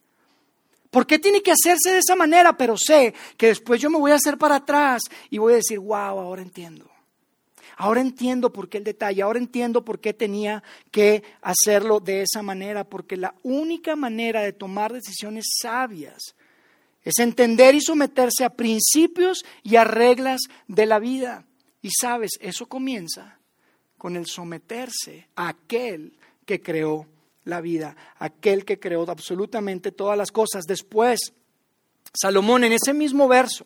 ¿Por 0.92 1.08
qué 1.08 1.18
tiene 1.18 1.42
que 1.42 1.54
hacerse 1.54 1.94
de 1.94 2.00
esa 2.00 2.16
manera? 2.16 2.56
Pero 2.58 2.76
sé 2.78 3.14
que 3.38 3.48
después 3.48 3.82
yo 3.82 3.90
me 3.90 3.98
voy 3.98 4.12
a 4.12 4.16
hacer 4.16 4.38
para 4.38 4.58
atrás 4.58 5.02
y 5.30 5.38
voy 5.38 5.54
a 5.54 5.56
decir, 5.56 5.80
wow, 5.80 6.20
ahora 6.20 6.42
entiendo. 6.42 6.92
Ahora 7.78 8.02
entiendo 8.02 8.52
por 8.52 8.70
qué 8.70 8.78
el 8.78 8.84
detalle, 8.84 9.22
ahora 9.22 9.40
entiendo 9.40 9.84
por 9.84 10.00
qué 10.00 10.14
tenía 10.14 10.62
que 10.92 11.24
hacerlo 11.42 12.00
de 12.00 12.24
esa 12.24 12.44
manera, 12.44 12.84
porque 12.84 13.18
la 13.18 13.34
única 13.42 13.96
manera 13.96 14.42
de 14.42 14.54
tomar 14.54 14.94
decisiones 14.94 15.46
sabias 15.62 16.36
es 17.04 17.18
entender 17.20 17.74
y 17.74 17.82
someterse 17.82 18.44
a 18.44 18.52
principios 18.52 19.44
y 19.64 19.78
a 19.78 19.86
reglas 19.86 20.42
de 20.68 20.86
la 20.86 21.00
vida. 21.00 21.46
Y 21.82 21.90
sabes, 21.90 22.32
eso 22.40 22.68
comienza 22.68 23.40
con 23.98 24.16
el 24.16 24.28
someterse 24.28 25.30
a 25.36 25.48
aquel 25.48 26.20
que 26.46 26.62
creó 26.62 27.08
la 27.44 27.62
vida, 27.62 27.96
aquel 28.18 28.66
que 28.66 28.80
creó 28.80 29.10
absolutamente 29.10 29.92
todas 29.92 30.18
las 30.18 30.32
cosas. 30.32 30.66
Después, 30.66 31.34
Salomón 32.14 32.64
en 32.64 32.74
ese 32.74 32.94
mismo 32.94 33.28
verso 33.28 33.66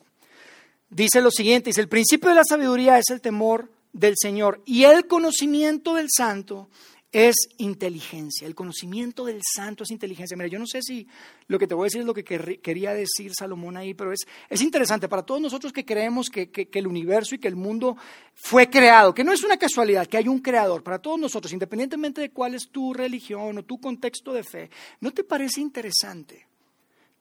dice 0.90 1.22
lo 1.22 1.32
siguiente, 1.32 1.70
dice, 1.70 1.82
el 1.82 1.90
principio 1.90 2.30
de 2.30 2.36
la 2.36 2.44
sabiduría 2.48 2.98
es 2.98 3.10
el 3.10 3.22
temor 3.22 3.70
del 3.92 4.16
Señor 4.18 4.62
y 4.66 4.84
el 4.84 5.08
conocimiento 5.08 5.96
del 5.96 6.08
santo 6.16 6.70
es 7.16 7.48
inteligencia. 7.60 8.46
El 8.46 8.56
conocimiento 8.56 9.24
del 9.24 9.40
santo 9.42 9.86
es 9.86 9.92
inteligencia. 9.92 10.36
Mira, 10.36 10.50
yo 10.50 10.60
no 10.60 10.68
sé 10.68 10.82
si 10.82 11.08
lo 11.48 11.58
que 11.58 11.66
te 11.66 11.74
voy 11.74 11.86
a 11.86 11.88
decir 11.88 12.02
es 12.02 12.06
lo 12.06 12.14
que 12.14 12.26
quería 12.26 12.94
decir 12.94 13.32
Salomón 13.34 13.78
ahí, 13.78 13.94
pero 13.94 14.12
es, 14.12 14.20
es 14.50 14.62
interesante 14.62 15.08
para 15.08 15.24
todos 15.24 15.40
nosotros 15.40 15.72
que 15.72 15.86
creemos 15.86 16.30
que, 16.30 16.52
que, 16.52 16.68
el 16.74 16.88
universo 16.88 17.34
y 17.34 17.40
que 17.40 17.48
el 17.48 17.56
mundo 17.56 17.96
fue 18.34 18.70
creado, 18.70 19.14
que 19.14 19.24
no 19.24 19.32
es 19.32 19.46
una 19.46 19.56
casualidad, 19.56 20.08
que 20.08 20.18
hay 20.18 20.28
un 20.28 20.40
creador. 20.40 20.84
Para 20.84 21.00
todos 21.00 21.18
nosotros, 21.18 21.54
independientemente 21.54 22.20
de 22.20 22.32
cuál 22.32 22.54
es 22.54 22.68
tu 22.68 22.94
religión 22.94 23.60
o 23.60 23.64
tu 23.64 23.80
contexto 23.80 24.34
de 24.34 24.44
fe, 24.44 24.70
¿no 25.00 25.12
te 25.12 25.24
parece 25.24 25.62
interesante 25.62 26.46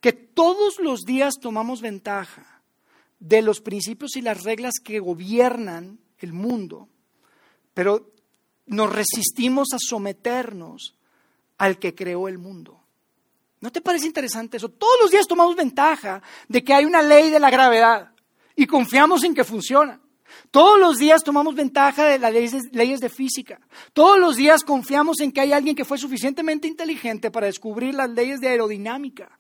que 0.01 0.13
todos 0.13 0.81
los 0.81 1.03
días 1.03 1.35
tomamos 1.41 1.81
ventaja 1.81 2.65
de 3.21 3.43
los 3.43 3.61
principios 3.61 4.17
y 4.17 4.23
las 4.23 4.43
reglas 4.43 4.75
que 4.83 4.99
gobiernan 4.99 6.01
el 6.19 6.33
mundo? 6.33 6.89
Pero 7.75 8.14
nos 8.67 8.93
resistimos 8.93 9.69
a 9.73 9.79
someternos 9.79 10.95
al 11.59 11.79
que 11.79 11.95
creó 11.95 12.29
el 12.29 12.39
mundo. 12.39 12.81
¿No 13.61 13.73
te 13.73 13.81
parece 13.81 14.07
interesante 14.07 14.59
eso? 14.59 14.69
Todos 14.69 14.97
los 15.01 15.11
días 15.11 15.27
tomamos 15.27 15.57
ventaja 15.57 16.23
de 16.49 16.63
que 16.63 16.75
hay 16.75 16.85
una 16.85 17.03
ley 17.03 17.31
de 17.31 17.41
la 17.41 17.51
gravedad 17.51 18.13
y 18.55 18.67
confiamos 18.67 19.25
en 19.25 19.35
que 19.35 19.45
funciona. 19.45 20.01
Todos 20.51 20.79
los 20.79 20.99
días 20.99 21.23
tomamos 21.23 21.55
ventaja 21.55 22.05
de 22.07 22.19
las 22.19 22.33
leyes, 22.33 23.01
de 23.01 23.09
física. 23.09 23.61
Todos 23.93 24.19
los 24.19 24.37
días 24.37 24.65
confiamos 24.65 25.21
en 25.21 25.33
que 25.33 25.41
hay 25.41 25.53
alguien 25.53 25.77
que 25.77 25.85
fue 25.85 25.99
suficientemente 25.99 26.69
inteligente 26.69 27.31
para 27.31 27.47
descubrir 27.47 27.95
las 27.95 28.11
leyes 28.11 28.41
de 28.41 28.49
aerodinámica 28.49 29.39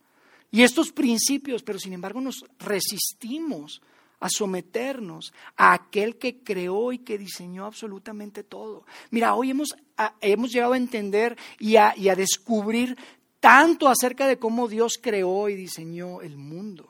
y 0.51 0.63
estos 0.63 0.93
principios, 0.93 1.63
pero 1.63 1.79
sin 1.79 1.93
embargo 1.93 2.21
nos 2.21 2.45
resistimos 2.59 3.83
a 4.25 4.31
someternos 4.31 5.35
a 5.55 5.75
aquel 5.75 6.17
que 6.17 6.39
creó 6.39 6.93
y 6.93 6.99
que 7.01 7.19
diseñó 7.19 7.67
absolutamente 7.67 8.43
todo. 8.43 8.87
Mira, 9.11 9.35
hoy 9.35 9.51
hemos, 9.51 9.77
hemos 10.23 10.51
llegado 10.51 10.73
a 10.73 10.79
entender 10.79 11.37
y 11.59 11.77
a, 11.77 11.93
y 11.95 12.09
a 12.09 12.15
descubrir 12.15 12.97
tanto 13.39 13.87
acerca 13.87 14.27
de 14.27 14.39
cómo 14.39 14.67
Dios 14.67 14.95
creó 14.99 15.51
y 15.51 15.57
diseñó 15.57 16.23
el 16.23 16.39
mundo. 16.39 16.89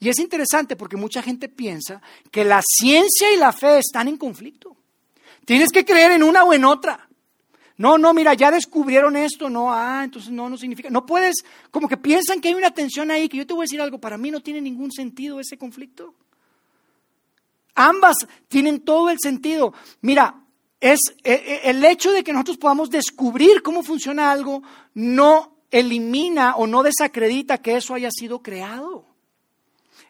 Y 0.00 0.08
es 0.08 0.18
interesante 0.18 0.74
porque 0.74 0.96
mucha 0.96 1.22
gente 1.22 1.48
piensa 1.48 2.02
que 2.32 2.44
la 2.44 2.60
ciencia 2.60 3.32
y 3.32 3.36
la 3.36 3.52
fe 3.52 3.78
están 3.78 4.08
en 4.08 4.16
conflicto. 4.16 4.76
Tienes 5.44 5.70
que 5.70 5.84
creer 5.84 6.10
en 6.10 6.24
una 6.24 6.42
o 6.42 6.52
en 6.52 6.64
otra. 6.64 7.05
No, 7.78 7.98
no, 7.98 8.14
mira, 8.14 8.32
ya 8.34 8.50
descubrieron 8.50 9.16
esto, 9.16 9.50
no, 9.50 9.72
ah, 9.72 10.02
entonces 10.04 10.30
no, 10.30 10.48
no 10.48 10.56
significa. 10.56 10.88
No 10.88 11.04
puedes, 11.04 11.44
como 11.70 11.88
que 11.88 11.98
piensan 11.98 12.40
que 12.40 12.48
hay 12.48 12.54
una 12.54 12.70
tensión 12.70 13.10
ahí, 13.10 13.28
que 13.28 13.36
yo 13.36 13.46
te 13.46 13.52
voy 13.52 13.62
a 13.62 13.66
decir 13.66 13.80
algo, 13.80 13.98
para 13.98 14.16
mí 14.16 14.30
no 14.30 14.40
tiene 14.40 14.62
ningún 14.62 14.90
sentido 14.90 15.40
ese 15.40 15.58
conflicto. 15.58 16.14
Ambas 17.74 18.16
tienen 18.48 18.80
todo 18.80 19.10
el 19.10 19.18
sentido. 19.20 19.74
Mira, 20.00 20.42
es 20.80 21.00
e, 21.22 21.32
e, 21.32 21.70
el 21.70 21.84
hecho 21.84 22.12
de 22.12 22.24
que 22.24 22.32
nosotros 22.32 22.56
podamos 22.56 22.88
descubrir 22.88 23.62
cómo 23.62 23.82
funciona 23.82 24.30
algo 24.30 24.62
no 24.94 25.58
elimina 25.70 26.56
o 26.56 26.66
no 26.66 26.82
desacredita 26.82 27.58
que 27.58 27.76
eso 27.76 27.92
haya 27.92 28.10
sido 28.10 28.42
creado. 28.42 29.04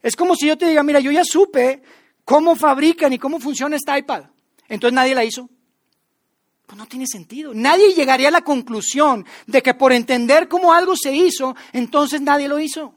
Es 0.03 0.15
como 0.15 0.37
si 0.37 0.47
yo 0.47 0.57
te 0.57 0.69
diga, 0.69 0.85
mira, 0.85 1.01
yo 1.01 1.11
ya 1.11 1.25
supe 1.25 1.83
cómo 2.25 2.55
fabrican 2.55 3.13
y 3.13 3.19
cómo 3.19 3.41
funciona 3.41 3.75
esta 3.75 3.99
iPad. 3.99 4.25
Entonces 4.69 4.95
nadie 4.95 5.17
la 5.17 5.25
hizo. 5.25 5.49
Pues 6.67 6.77
no 6.77 6.87
tiene 6.87 7.07
sentido. 7.07 7.55
Nadie 7.55 7.95
llegaría 7.95 8.29
a 8.29 8.33
la 8.33 8.43
conclusión 8.43 9.25
de 9.47 9.63
que 9.63 9.75
por 9.75 9.93
entender 9.93 10.49
cómo 10.49 10.73
algo 10.73 10.97
se 10.97 11.15
hizo, 11.15 11.55
entonces 11.73 12.21
nadie 12.21 12.49
lo 12.49 12.59
hizo. 12.59 12.95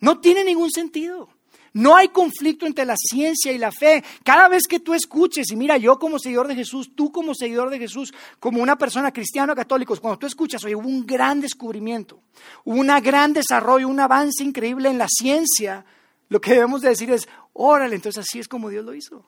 No 0.00 0.20
tiene 0.20 0.44
ningún 0.44 0.70
sentido. 0.70 1.28
No 1.72 1.96
hay 1.96 2.08
conflicto 2.08 2.66
entre 2.66 2.84
la 2.84 2.96
ciencia 2.96 3.52
y 3.52 3.58
la 3.58 3.70
fe. 3.70 4.02
Cada 4.24 4.48
vez 4.48 4.64
que 4.66 4.80
tú 4.80 4.94
escuches, 4.94 5.50
y 5.50 5.56
mira, 5.56 5.76
yo 5.76 5.98
como 5.98 6.18
seguidor 6.18 6.48
de 6.48 6.54
Jesús, 6.54 6.92
tú 6.94 7.12
como 7.12 7.34
seguidor 7.34 7.70
de 7.70 7.78
Jesús, 7.78 8.14
como 8.40 8.62
una 8.62 8.76
persona 8.76 9.12
cristiana 9.12 9.52
o 9.52 9.56
católica, 9.56 9.94
cuando 9.96 10.18
tú 10.18 10.26
escuchas, 10.26 10.64
oye, 10.64 10.74
hubo 10.74 10.88
un 10.88 11.06
gran 11.06 11.40
descubrimiento, 11.40 12.20
hubo 12.64 12.80
un 12.80 12.88
gran 13.02 13.32
desarrollo, 13.32 13.88
un 13.88 14.00
avance 14.00 14.42
increíble 14.42 14.88
en 14.88 14.98
la 14.98 15.08
ciencia, 15.08 15.84
lo 16.28 16.40
que 16.40 16.54
debemos 16.54 16.80
de 16.80 16.90
decir 16.90 17.10
es, 17.10 17.28
órale, 17.52 17.96
entonces 17.96 18.24
así 18.26 18.38
es 18.38 18.48
como 18.48 18.70
Dios 18.70 18.84
lo 18.84 18.94
hizo. 18.94 19.24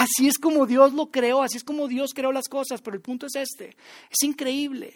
Así 0.00 0.28
es 0.28 0.38
como 0.38 0.64
Dios 0.64 0.94
lo 0.94 1.10
creó, 1.10 1.42
así 1.42 1.58
es 1.58 1.64
como 1.64 1.86
Dios 1.86 2.14
creó 2.14 2.32
las 2.32 2.48
cosas, 2.48 2.80
pero 2.80 2.96
el 2.96 3.02
punto 3.02 3.26
es 3.26 3.34
este, 3.34 3.76
es 4.08 4.22
increíble. 4.22 4.94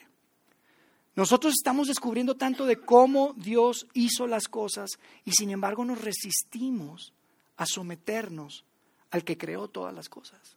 Nosotros 1.14 1.52
estamos 1.54 1.88
descubriendo 1.88 2.36
tanto 2.36 2.64
de 2.64 2.80
cómo 2.80 3.34
Dios 3.36 3.86
hizo 3.92 4.26
las 4.26 4.48
cosas 4.48 4.92
y 5.26 5.32
sin 5.32 5.50
embargo 5.50 5.84
nos 5.84 6.00
resistimos 6.00 7.12
a 7.58 7.66
someternos 7.66 8.64
al 9.10 9.24
que 9.24 9.36
creó 9.36 9.68
todas 9.68 9.92
las 9.94 10.08
cosas. 10.08 10.56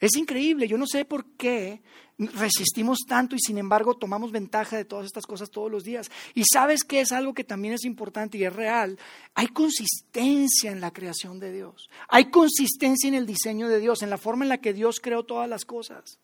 Es 0.00 0.16
increíble, 0.16 0.68
yo 0.68 0.78
no 0.78 0.86
sé 0.86 1.04
por 1.04 1.24
qué 1.36 1.82
resistimos 2.18 2.98
tanto 3.06 3.36
y 3.36 3.38
sin 3.38 3.58
embargo 3.58 3.94
tomamos 3.94 4.32
ventaja 4.32 4.76
de 4.76 4.84
todas 4.84 5.06
estas 5.06 5.26
cosas 5.26 5.50
todos 5.50 5.70
los 5.70 5.84
días. 5.84 6.10
Y 6.34 6.44
sabes 6.44 6.84
que 6.84 7.00
es 7.00 7.12
algo 7.12 7.34
que 7.34 7.44
también 7.44 7.74
es 7.74 7.84
importante 7.84 8.38
y 8.38 8.44
es 8.44 8.52
real. 8.52 8.98
Hay 9.34 9.48
consistencia 9.48 10.70
en 10.70 10.80
la 10.80 10.92
creación 10.92 11.38
de 11.38 11.52
Dios. 11.52 11.88
Hay 12.08 12.30
consistencia 12.30 13.08
en 13.08 13.14
el 13.14 13.26
diseño 13.26 13.68
de 13.68 13.80
Dios, 13.80 14.02
en 14.02 14.10
la 14.10 14.18
forma 14.18 14.44
en 14.44 14.50
la 14.50 14.58
que 14.58 14.72
Dios 14.72 15.00
creó 15.00 15.24
todas 15.24 15.48
las 15.48 15.64
cosas. 15.64 16.18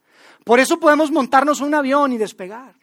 Por 0.44 0.60
eso 0.60 0.78
podemos 0.78 1.10
montarnos 1.10 1.60
un 1.60 1.74
avión 1.74 2.12
y 2.12 2.18
despegar. 2.18 2.74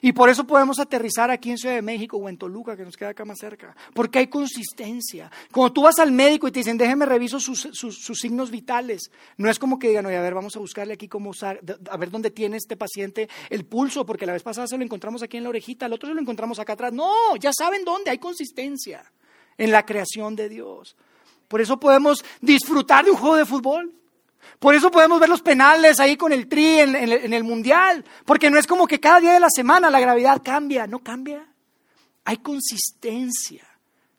Y 0.00 0.12
por 0.12 0.28
eso 0.28 0.44
podemos 0.44 0.78
aterrizar 0.78 1.30
aquí 1.30 1.50
en 1.50 1.58
Ciudad 1.58 1.74
de 1.74 1.82
México 1.82 2.16
o 2.16 2.28
en 2.28 2.36
Toluca, 2.36 2.76
que 2.76 2.84
nos 2.84 2.96
queda 2.96 3.10
acá 3.10 3.24
más 3.24 3.38
cerca, 3.38 3.76
porque 3.94 4.18
hay 4.18 4.26
consistencia. 4.28 5.30
Cuando 5.52 5.72
tú 5.72 5.82
vas 5.82 5.98
al 5.98 6.12
médico 6.12 6.48
y 6.48 6.52
te 6.52 6.60
dicen, 6.60 6.78
déjeme 6.78 7.06
reviso 7.06 7.40
sus, 7.40 7.70
signos 8.18 8.50
vitales, 8.50 9.10
no 9.36 9.50
es 9.50 9.58
como 9.58 9.78
que 9.78 9.88
digan, 9.88 10.06
oye, 10.06 10.16
a 10.16 10.22
ver, 10.22 10.34
vamos 10.34 10.56
a 10.56 10.58
buscarle 10.58 10.94
aquí 10.94 11.08
cómo 11.08 11.30
usar, 11.30 11.60
a 11.90 11.96
ver 11.96 12.10
dónde 12.10 12.30
tiene 12.30 12.56
este 12.56 12.76
paciente 12.76 13.28
el 13.48 13.64
pulso, 13.64 14.06
porque 14.06 14.26
la 14.26 14.32
vez 14.32 14.42
pasada 14.42 14.66
se 14.66 14.76
lo 14.76 14.84
encontramos 14.84 15.22
aquí 15.22 15.36
en 15.36 15.44
la 15.44 15.50
orejita, 15.50 15.86
el 15.86 15.92
otro 15.92 16.08
se 16.08 16.14
lo 16.14 16.20
encontramos 16.20 16.58
acá 16.58 16.74
atrás. 16.74 16.92
No, 16.92 17.36
ya 17.36 17.52
saben 17.52 17.84
dónde, 17.84 18.10
hay 18.10 18.18
consistencia 18.18 19.04
en 19.58 19.70
la 19.70 19.84
creación 19.84 20.36
de 20.36 20.48
Dios. 20.48 20.96
Por 21.48 21.60
eso 21.60 21.80
podemos 21.80 22.24
disfrutar 22.40 23.04
de 23.04 23.10
un 23.10 23.16
juego 23.16 23.36
de 23.36 23.44
fútbol. 23.44 23.92
Por 24.58 24.74
eso 24.74 24.90
podemos 24.90 25.20
ver 25.20 25.28
los 25.28 25.42
penales 25.42 26.00
ahí 26.00 26.16
con 26.16 26.32
el 26.32 26.48
tri 26.48 26.80
en, 26.80 26.94
el 27.32 27.44
mundial, 27.44 28.04
porque 28.24 28.50
no 28.50 28.58
es 28.58 28.66
como 28.66 28.86
que 28.86 29.00
cada 29.00 29.20
día 29.20 29.32
de 29.32 29.40
la 29.40 29.50
semana 29.50 29.90
la 29.90 30.00
gravedad 30.00 30.42
cambia, 30.42 30.86
no 30.86 31.00
cambia. 31.00 31.46
Hay 32.24 32.38
consistencia 32.38 33.66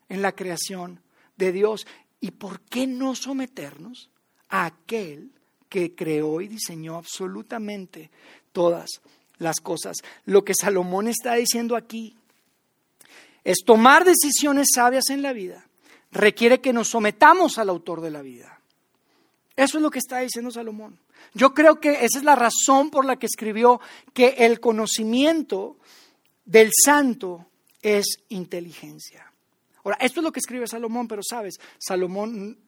en 0.08 0.22
la 0.22 0.32
creación 0.32 1.00
de 1.36 1.52
Dios. 1.52 1.86
¿Y 2.20 2.32
por 2.32 2.60
qué 2.60 2.86
no 2.86 3.14
someternos 3.14 4.10
a 4.48 4.66
aquel 4.66 5.32
que 5.68 5.94
creó 5.94 6.40
y 6.40 6.48
diseñó 6.48 6.96
absolutamente 6.96 8.10
todas 8.52 9.00
las 9.38 9.60
cosas? 9.60 9.98
Lo 10.24 10.44
que 10.44 10.54
Salomón 10.54 11.08
está 11.08 11.34
diciendo 11.34 11.76
aquí 11.76 12.16
es 13.44 13.58
tomar 13.64 14.04
decisiones 14.04 14.68
sabias 14.74 15.10
en 15.10 15.22
la 15.22 15.32
vida 15.32 15.66
requiere 16.12 16.60
que 16.60 16.72
nos 16.72 16.88
sometamos 16.88 17.58
al 17.58 17.70
autor 17.70 18.00
de 18.02 18.10
la 18.10 18.22
vida. 18.22 18.60
Eso 19.56 19.78
es 19.78 19.82
lo 19.82 19.90
que 19.90 19.98
está 19.98 20.20
diciendo 20.20 20.50
Salomón. 20.50 20.98
Yo 21.34 21.52
creo 21.54 21.80
que 21.80 22.04
esa 22.04 22.18
es 22.18 22.24
la 22.24 22.36
razón 22.36 22.90
por 22.90 23.04
la 23.04 23.16
que 23.16 23.26
escribió 23.26 23.80
que 24.12 24.28
el 24.38 24.60
conocimiento 24.60 25.76
del 26.44 26.70
santo 26.84 27.46
es 27.82 28.18
inteligencia. 28.28 29.32
Ahora, 29.84 29.98
esto 30.00 30.20
es 30.20 30.24
lo 30.24 30.32
que 30.32 30.40
escribe 30.40 30.66
Salomón, 30.66 31.08
pero 31.08 31.22
sabes, 31.22 31.60
Salomón 31.78 32.58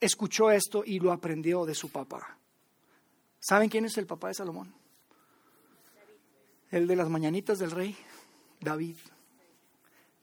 escuchó 0.00 0.50
esto 0.50 0.82
y 0.84 0.98
lo 0.98 1.12
aprendió 1.12 1.64
de 1.64 1.74
su 1.74 1.90
papá. 1.90 2.36
¿Saben 3.40 3.68
quién 3.68 3.84
es 3.84 3.96
el 3.98 4.06
papá 4.06 4.28
de 4.28 4.34
Salomón? 4.34 4.72
El 6.70 6.86
de 6.86 6.96
las 6.96 7.08
mañanitas 7.08 7.58
del 7.58 7.70
rey, 7.70 7.96
David. 8.60 8.96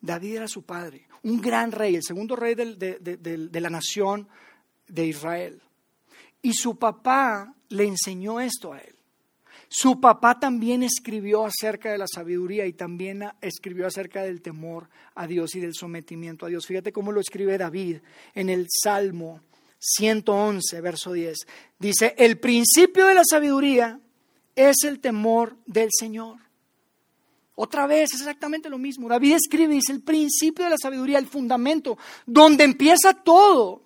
David 0.02 0.36
era 0.38 0.48
su 0.48 0.64
padre, 0.64 1.08
un 1.24 1.42
gran 1.42 1.72
rey, 1.72 1.96
el 1.96 2.04
segundo 2.04 2.36
rey 2.36 2.56
de 2.56 3.60
la 3.62 3.70
nación 3.70 4.30
de 4.88 5.06
Israel. 5.06 5.62
Y 6.42 6.54
su 6.54 6.78
papá 6.78 7.54
le 7.70 7.86
enseñó 7.86 8.40
esto 8.40 8.74
a 8.74 8.80
él. 8.80 8.96
Su 9.72 10.02
papá 10.02 10.40
también 10.40 10.82
escribió 10.82 11.46
acerca 11.46 11.92
de 11.92 12.00
la 12.00 12.08
sabiduría 12.08 12.66
y 12.66 12.74
también 12.74 13.24
escribió 13.40 13.86
acerca 13.86 14.24
del 14.24 14.42
temor 14.42 14.90
a 15.14 15.28
Dios 15.28 15.54
y 15.54 15.60
del 15.60 15.76
sometimiento 15.76 16.48
a 16.48 16.50
Dios. 16.50 16.66
Fíjate 16.66 16.92
cómo 16.92 17.12
lo 17.12 17.22
escribe 17.22 17.56
David 17.58 17.98
en 18.34 18.50
el 18.50 18.66
Salmo 18.68 19.42
111, 19.78 20.82
verso 20.82 21.14
10. 21.14 21.38
Dice, 21.78 22.16
el 22.18 22.40
principio 22.40 23.06
de 23.06 23.14
la 23.14 23.24
sabiduría 23.24 24.00
es 24.56 24.78
el 24.86 25.00
temor 25.00 25.56
del 25.68 25.90
Señor. 25.92 26.38
Otra 27.54 27.86
vez, 27.86 28.14
es 28.14 28.22
exactamente 28.22 28.70
lo 28.70 28.80
mismo. 28.80 29.08
David 29.08 29.36
escribe, 29.36 29.76
dice, 29.76 29.92
el 29.92 30.02
principio 30.02 30.66
de 30.66 30.72
la 30.72 30.78
sabiduría, 30.82 31.20
el 31.20 31.28
fundamento, 31.28 31.98
donde 32.26 32.64
empieza 32.64 33.14
todo, 33.14 33.84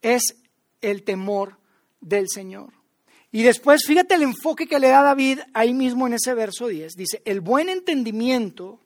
es 0.00 0.34
el 0.80 1.04
temor 1.04 1.58
del 2.02 2.28
Señor. 2.28 2.74
Y 3.30 3.42
después, 3.42 3.84
fíjate 3.86 4.14
el 4.14 4.22
enfoque 4.22 4.66
que 4.66 4.78
le 4.78 4.88
da 4.88 5.02
David 5.02 5.38
ahí 5.54 5.72
mismo 5.72 6.06
en 6.06 6.12
ese 6.12 6.34
verso 6.34 6.68
10. 6.68 6.92
Dice, 6.94 7.22
el 7.24 7.40
buen 7.40 7.70
entendimiento 7.70 8.78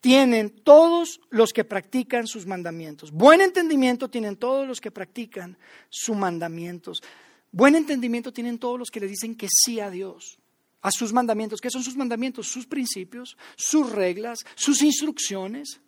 tienen 0.00 0.50
todos 0.50 1.20
los 1.30 1.52
que 1.52 1.64
practican 1.64 2.28
sus 2.28 2.46
mandamientos. 2.46 3.10
Buen 3.10 3.40
entendimiento 3.40 4.08
tienen 4.08 4.36
todos 4.36 4.68
los 4.68 4.80
que 4.80 4.92
practican 4.92 5.58
sus 5.88 6.16
mandamientos. 6.16 7.02
Buen 7.50 7.74
entendimiento 7.74 8.32
tienen 8.32 8.58
todos 8.58 8.78
los 8.78 8.88
que 8.88 9.00
le 9.00 9.08
dicen 9.08 9.34
que 9.34 9.48
sí 9.50 9.80
a 9.80 9.90
Dios, 9.90 10.38
a 10.80 10.92
sus 10.92 11.12
mandamientos. 11.12 11.60
¿Qué 11.60 11.70
son 11.70 11.82
sus 11.82 11.96
mandamientos? 11.96 12.46
Sus 12.46 12.66
principios, 12.66 13.36
sus 13.56 13.90
reglas, 13.90 14.38
sus 14.54 14.80
instrucciones. 14.82 15.80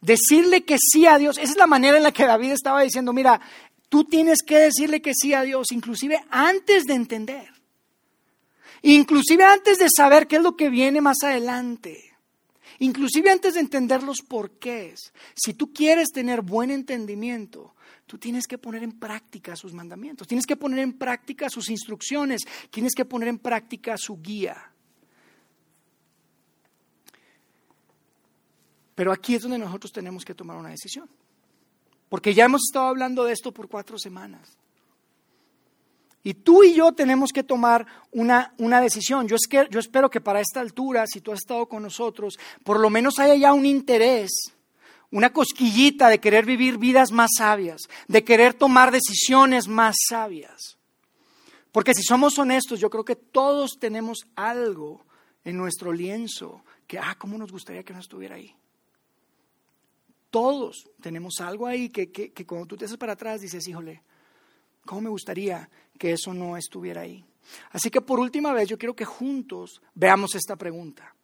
Decirle 0.00 0.64
que 0.64 0.76
sí 0.78 1.06
a 1.06 1.18
Dios, 1.18 1.36
esa 1.38 1.52
es 1.52 1.56
la 1.58 1.66
manera 1.66 1.98
en 1.98 2.02
la 2.02 2.12
que 2.12 2.24
David 2.24 2.52
estaba 2.52 2.82
diciendo, 2.82 3.12
mira, 3.12 3.40
Tú 3.94 4.02
tienes 4.02 4.42
que 4.44 4.58
decirle 4.58 5.00
que 5.00 5.12
sí 5.14 5.34
a 5.34 5.42
Dios, 5.42 5.70
inclusive 5.70 6.20
antes 6.28 6.82
de 6.82 6.94
entender. 6.94 7.48
Inclusive 8.82 9.44
antes 9.44 9.78
de 9.78 9.86
saber 9.88 10.26
qué 10.26 10.34
es 10.34 10.42
lo 10.42 10.56
que 10.56 10.68
viene 10.68 11.00
más 11.00 11.18
adelante. 11.22 12.12
Inclusive 12.80 13.30
antes 13.30 13.54
de 13.54 13.60
entender 13.60 14.02
los 14.02 14.20
porqués. 14.22 15.12
Si 15.36 15.54
tú 15.54 15.72
quieres 15.72 16.08
tener 16.08 16.42
buen 16.42 16.72
entendimiento, 16.72 17.76
tú 18.04 18.18
tienes 18.18 18.48
que 18.48 18.58
poner 18.58 18.82
en 18.82 18.98
práctica 18.98 19.54
sus 19.54 19.72
mandamientos, 19.72 20.26
tienes 20.26 20.44
que 20.44 20.56
poner 20.56 20.80
en 20.80 20.94
práctica 20.94 21.48
sus 21.48 21.70
instrucciones, 21.70 22.40
tienes 22.72 22.94
que 22.96 23.04
poner 23.04 23.28
en 23.28 23.38
práctica 23.38 23.96
su 23.96 24.20
guía. 24.20 24.72
Pero 28.96 29.12
aquí 29.12 29.36
es 29.36 29.42
donde 29.42 29.58
nosotros 29.58 29.92
tenemos 29.92 30.24
que 30.24 30.34
tomar 30.34 30.56
una 30.56 30.70
decisión. 30.70 31.08
Porque 32.14 32.32
ya 32.32 32.44
hemos 32.44 32.62
estado 32.70 32.86
hablando 32.86 33.24
de 33.24 33.32
esto 33.32 33.50
por 33.50 33.68
cuatro 33.68 33.98
semanas. 33.98 34.56
Y 36.22 36.34
tú 36.34 36.62
y 36.62 36.72
yo 36.72 36.92
tenemos 36.92 37.32
que 37.32 37.42
tomar 37.42 37.84
una, 38.12 38.54
una 38.58 38.80
decisión. 38.80 39.26
Yo, 39.26 39.34
es 39.34 39.48
que, 39.48 39.66
yo 39.68 39.80
espero 39.80 40.08
que 40.08 40.20
para 40.20 40.38
esta 40.38 40.60
altura, 40.60 41.08
si 41.08 41.20
tú 41.20 41.32
has 41.32 41.40
estado 41.40 41.66
con 41.66 41.82
nosotros, 41.82 42.38
por 42.62 42.78
lo 42.78 42.88
menos 42.88 43.18
haya 43.18 43.34
ya 43.34 43.52
un 43.52 43.66
interés, 43.66 44.30
una 45.10 45.32
cosquillita 45.32 46.08
de 46.08 46.20
querer 46.20 46.46
vivir 46.46 46.78
vidas 46.78 47.10
más 47.10 47.30
sabias, 47.36 47.80
de 48.06 48.22
querer 48.22 48.54
tomar 48.54 48.92
decisiones 48.92 49.66
más 49.66 49.96
sabias. 50.08 50.78
Porque 51.72 51.94
si 51.94 52.04
somos 52.04 52.38
honestos, 52.38 52.78
yo 52.78 52.90
creo 52.90 53.04
que 53.04 53.16
todos 53.16 53.72
tenemos 53.80 54.18
algo 54.36 55.04
en 55.42 55.56
nuestro 55.56 55.92
lienzo 55.92 56.62
que, 56.86 56.96
ah, 56.96 57.16
¿cómo 57.18 57.36
nos 57.38 57.50
gustaría 57.50 57.82
que 57.82 57.92
no 57.92 57.98
estuviera 57.98 58.36
ahí? 58.36 58.54
Todos 60.34 60.90
tenemos 61.00 61.40
algo 61.40 61.64
ahí 61.64 61.90
que, 61.90 62.32
cuando 62.44 62.66
tú 62.66 62.76
te 62.76 62.86
haces 62.86 62.96
para 62.96 63.12
atrás 63.12 63.40
dices, 63.40 63.68
híjole, 63.68 64.02
¿cómo 64.84 65.02
me 65.02 65.08
gustaría 65.08 65.70
que 65.96 66.10
eso 66.10 66.34
no 66.34 66.56
estuviera 66.56 67.02
ahí? 67.02 67.24
Así 67.70 67.88
que 67.88 68.00
por 68.00 68.18
última 68.18 68.52
vez 68.52 68.68
yo 68.68 68.76
quiero 68.76 68.96
que 68.96 69.04
juntos 69.04 69.80
veamos 69.94 70.34
esta 70.34 70.56
pregunta. 70.56 71.14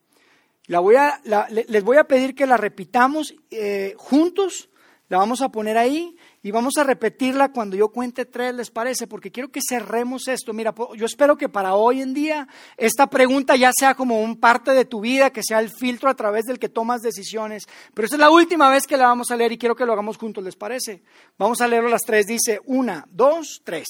La 0.67 0.79
voy 0.79 0.95
a, 0.95 1.21
les 1.51 1.83
voy 1.83 1.97
a 1.97 2.05
pedir 2.05 2.37
que 2.37 2.47
la 2.47 2.57
repitamos 2.57 3.35
eh, 3.51 3.95
juntos, 3.97 4.71
la 5.09 5.19
vamos 5.19 5.43
a 5.43 5.49
poner 5.49 5.77
ahí 5.77 6.17
y 6.43 6.51
vamos 6.51 6.79
a 6.79 6.85
repetirla 6.85 7.53
cuando 7.53 7.77
yo 7.77 7.89
cuente 7.89 8.25
tres, 8.25 8.55
¿les 8.55 8.71
parece? 8.71 9.07
Porque 9.07 9.31
quiero 9.31 9.51
que 9.51 9.61
cerremos 9.67 10.27
esto. 10.27 10.53
Mira, 10.53 10.75
yo 10.97 11.05
espero 11.05 11.37
que 11.37 11.49
para 11.49 11.75
hoy 11.75 12.01
en 12.01 12.15
día 12.15 12.49
esta 12.77 13.09
pregunta 13.09 13.57
ya 13.57 13.73
sea 13.79 13.95
como 13.95 14.21
un 14.21 14.41
parte 14.41 14.73
de 14.73 14.87
tu 14.87 15.01
vida, 15.01 15.31
que 15.31 15.43
sea 15.43 15.61
el 15.61 15.69
filtro 15.71 16.09
a 16.09 16.15
través 16.15 16.45
del 16.47 16.59
que 16.59 16.71
tomas 16.71 17.03
decisiones. 17.03 17.69
Pero 17.93 18.07
esta 18.07 18.17
es 18.17 18.21
la 18.21 18.31
última 18.31 18.71
vez 18.71 18.87
que 18.87 18.97
la 18.97 19.07
vamos 19.07 19.31
a 19.31 19.37
leer 19.37 19.53
y 19.53 19.59
quiero 19.59 19.77
que 19.77 19.85
lo 19.85 19.93
hagamos 19.93 20.17
juntos, 20.17 20.43
¿les 20.43 20.57
parece? 20.57 21.03
Vamos 21.37 21.61
a 21.61 21.69
leerlo 21.69 21.91
las 21.91 22.03
tres. 22.03 22.27
Dice 22.27 22.61
una, 22.65 23.07
dos, 23.11 23.61
tres. 23.65 23.87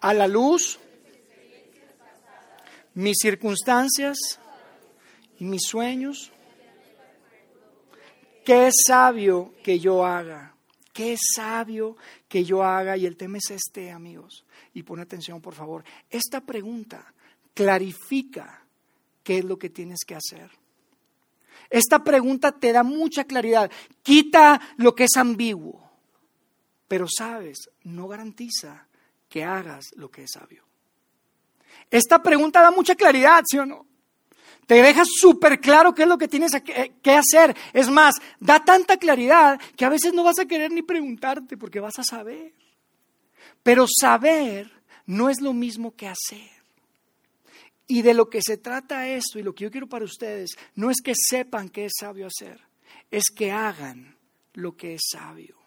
a 0.00 0.14
la 0.14 0.26
luz 0.26 0.78
mis 2.94 3.16
circunstancias 3.20 4.18
y 5.38 5.44
mis 5.44 5.62
sueños. 5.66 6.32
Qué 8.44 8.70
sabio 8.86 9.54
que 9.62 9.78
yo 9.78 10.04
haga. 10.04 10.56
Qué 10.92 11.16
sabio 11.34 11.96
que 12.28 12.44
yo 12.44 12.62
haga. 12.62 12.96
Y 12.96 13.06
el 13.06 13.16
tema 13.16 13.38
es 13.38 13.50
este, 13.50 13.90
amigos. 13.90 14.44
Y 14.74 14.82
pon 14.82 15.00
atención, 15.00 15.40
por 15.40 15.54
favor. 15.54 15.84
Esta 16.10 16.40
pregunta 16.40 17.12
clarifica 17.54 18.62
qué 19.22 19.38
es 19.38 19.44
lo 19.44 19.58
que 19.58 19.70
tienes 19.70 20.00
que 20.06 20.14
hacer. 20.14 20.50
Esta 21.70 22.04
pregunta 22.04 22.52
te 22.52 22.72
da 22.72 22.82
mucha 22.82 23.24
claridad. 23.24 23.70
Quita 24.02 24.60
lo 24.76 24.94
que 24.94 25.04
es 25.04 25.16
ambiguo. 25.16 25.90
Pero 26.88 27.06
sabes, 27.08 27.70
no 27.84 28.08
garantiza 28.08 28.86
que 29.28 29.44
hagas 29.44 29.92
lo 29.96 30.10
que 30.10 30.24
es 30.24 30.32
sabio. 30.32 30.62
Esta 31.90 32.22
pregunta 32.22 32.60
da 32.60 32.70
mucha 32.70 32.94
claridad, 32.94 33.42
¿sí 33.46 33.56
o 33.58 33.64
no? 33.64 33.86
Te 34.72 34.80
deja 34.80 35.02
súper 35.04 35.60
claro 35.60 35.94
qué 35.94 36.04
es 36.04 36.08
lo 36.08 36.16
que 36.16 36.28
tienes 36.28 36.52
que 37.02 37.10
hacer. 37.10 37.54
Es 37.74 37.90
más, 37.90 38.14
da 38.40 38.64
tanta 38.64 38.96
claridad 38.96 39.60
que 39.76 39.84
a 39.84 39.90
veces 39.90 40.14
no 40.14 40.24
vas 40.24 40.38
a 40.38 40.46
querer 40.46 40.72
ni 40.72 40.80
preguntarte 40.80 41.58
porque 41.58 41.78
vas 41.78 41.98
a 41.98 42.02
saber. 42.02 42.54
Pero 43.62 43.84
saber 43.86 44.72
no 45.04 45.28
es 45.28 45.42
lo 45.42 45.52
mismo 45.52 45.94
que 45.94 46.08
hacer. 46.08 46.48
Y 47.86 48.00
de 48.00 48.14
lo 48.14 48.30
que 48.30 48.40
se 48.40 48.56
trata 48.56 49.06
esto 49.06 49.38
y 49.38 49.42
lo 49.42 49.54
que 49.54 49.64
yo 49.64 49.70
quiero 49.70 49.90
para 49.90 50.06
ustedes 50.06 50.52
no 50.74 50.90
es 50.90 51.02
que 51.02 51.12
sepan 51.14 51.68
qué 51.68 51.84
es 51.84 51.92
sabio 52.00 52.28
hacer, 52.28 52.58
es 53.10 53.24
que 53.24 53.52
hagan 53.52 54.16
lo 54.54 54.74
que 54.74 54.94
es 54.94 55.02
sabio. 55.12 55.58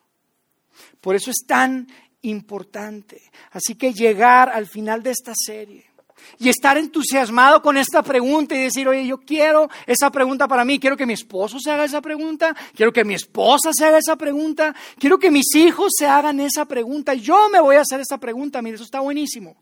Por 1.00 1.14
eso 1.14 1.30
es 1.30 1.46
tan 1.46 1.88
importante. 2.24 3.22
Así 3.52 3.76
que 3.76 3.94
llegar 3.94 4.50
al 4.50 4.66
final 4.66 5.04
de 5.04 5.12
esta 5.12 5.34
serie 5.36 5.95
y 6.40 6.50
estar 6.50 6.78
entusiasmado 6.78 7.62
con 7.62 7.78
esta 7.78 8.04
pregunta 8.04 8.56
y 8.56 8.64
decir, 8.64 8.88
oye, 8.88 9.06
yo 9.06 9.18
quiero 9.18 9.70
esa 9.86 10.10
pregunta 10.12 10.48
para 10.48 10.66
mí, 10.66 10.80
quiero 10.80 10.98
que 10.98 11.06
mi 11.06 11.14
esposo 11.14 11.60
se 11.60 11.72
haga 11.72 11.86
esa 11.86 12.02
pregunta, 12.02 12.56
quiero 12.76 12.92
que 12.92 13.04
mi 13.04 13.14
esposa 13.14 13.72
se 13.74 13.86
haga 13.86 13.98
esa 13.98 14.16
pregunta, 14.16 14.76
quiero 14.98 15.18
que 15.18 15.32
mis 15.32 15.54
hijos 15.56 15.92
se 15.98 16.08
hagan 16.08 16.40
esa 16.40 16.66
pregunta, 16.66 17.14
yo 17.14 17.50
me 17.50 17.60
voy 17.60 17.76
a 17.76 17.82
hacer 17.82 18.00
esa 18.00 18.18
pregunta, 18.18 18.62
mire, 18.62 18.76
eso 18.76 18.84
está 18.84 19.00
buenísimo. 19.00 19.56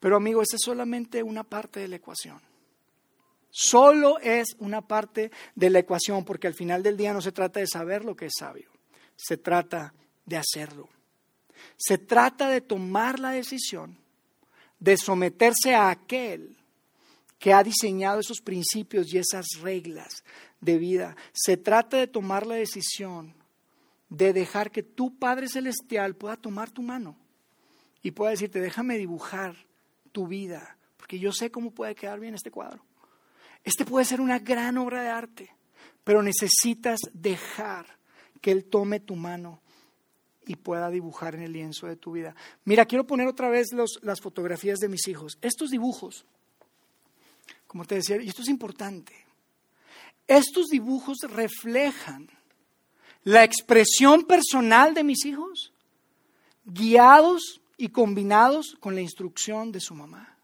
Pero 0.00 0.16
amigo, 0.16 0.42
esa 0.42 0.56
es 0.56 0.62
solamente 0.64 1.22
una 1.22 1.44
parte 1.44 1.80
de 1.80 1.88
la 1.88 1.96
ecuación. 1.96 2.40
Solo 3.50 4.18
es 4.20 4.56
una 4.58 4.82
parte 4.82 5.30
de 5.54 5.70
la 5.70 5.80
ecuación, 5.80 6.24
porque 6.24 6.46
al 6.46 6.54
final 6.54 6.82
del 6.82 6.96
día 6.96 7.12
no 7.12 7.20
se 7.20 7.32
trata 7.32 7.60
de 7.60 7.66
saber 7.66 8.04
lo 8.04 8.14
que 8.14 8.26
es 8.26 8.34
sabio, 8.38 8.70
se 9.16 9.36
trata 9.36 9.94
de 10.24 10.36
hacerlo. 10.36 10.88
Se 11.76 11.98
trata 11.98 12.48
de 12.48 12.60
tomar 12.60 13.18
la 13.18 13.30
decisión 13.30 13.98
de 14.78 14.96
someterse 14.96 15.74
a 15.74 15.90
aquel 15.90 16.56
que 17.38 17.52
ha 17.52 17.62
diseñado 17.62 18.20
esos 18.20 18.40
principios 18.40 19.12
y 19.12 19.18
esas 19.18 19.46
reglas 19.60 20.24
de 20.60 20.78
vida. 20.78 21.16
Se 21.32 21.56
trata 21.56 21.96
de 21.96 22.06
tomar 22.06 22.46
la 22.46 22.56
decisión 22.56 23.34
de 24.08 24.32
dejar 24.32 24.70
que 24.70 24.82
tu 24.82 25.16
Padre 25.18 25.48
Celestial 25.48 26.14
pueda 26.14 26.36
tomar 26.36 26.70
tu 26.70 26.82
mano 26.82 27.16
y 28.02 28.12
pueda 28.12 28.30
decirte, 28.30 28.60
déjame 28.60 28.96
dibujar 28.96 29.54
tu 30.12 30.26
vida, 30.26 30.78
porque 30.96 31.18
yo 31.18 31.32
sé 31.32 31.50
cómo 31.50 31.70
puede 31.70 31.94
quedar 31.94 32.18
bien 32.20 32.34
este 32.34 32.50
cuadro. 32.50 32.82
Este 33.64 33.84
puede 33.84 34.04
ser 34.04 34.20
una 34.20 34.38
gran 34.38 34.78
obra 34.78 35.02
de 35.02 35.08
arte, 35.08 35.50
pero 36.04 36.22
necesitas 36.22 37.00
dejar 37.12 37.98
que 38.40 38.50
Él 38.50 38.64
tome 38.64 39.00
tu 39.00 39.14
mano 39.14 39.60
y 40.48 40.56
pueda 40.56 40.90
dibujar 40.90 41.34
en 41.34 41.42
el 41.42 41.52
lienzo 41.52 41.86
de 41.86 41.96
tu 41.96 42.12
vida. 42.12 42.34
Mira, 42.64 42.86
quiero 42.86 43.06
poner 43.06 43.28
otra 43.28 43.50
vez 43.50 43.68
las 44.02 44.20
fotografías 44.20 44.78
de 44.78 44.88
mis 44.88 45.06
hijos. 45.06 45.38
Estos 45.42 45.70
dibujos, 45.70 46.24
como 47.66 47.84
te 47.84 47.96
decía, 47.96 48.20
y 48.20 48.28
esto 48.28 48.42
es 48.42 48.48
importante, 48.48 49.14
estos 50.26 50.66
dibujos 50.68 51.18
reflejan 51.28 52.28
la 53.24 53.44
expresión 53.44 54.24
personal 54.24 54.94
de 54.94 55.04
mis 55.04 55.26
hijos, 55.26 55.72
guiados 56.64 57.60
y 57.76 57.90
combinados 57.90 58.76
con 58.80 58.94
la 58.94 59.02
instrucción 59.02 59.70
de 59.70 59.80
su 59.80 59.94
mamá. 59.94 60.34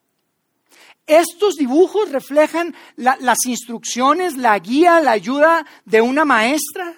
Estos 1.06 1.56
dibujos 1.56 2.10
reflejan 2.10 2.74
las 2.96 3.46
instrucciones, 3.46 4.36
la 4.36 4.58
guía, 4.58 5.00
la 5.00 5.12
ayuda 5.12 5.66
de 5.86 6.02
una 6.02 6.24
maestra 6.26 6.94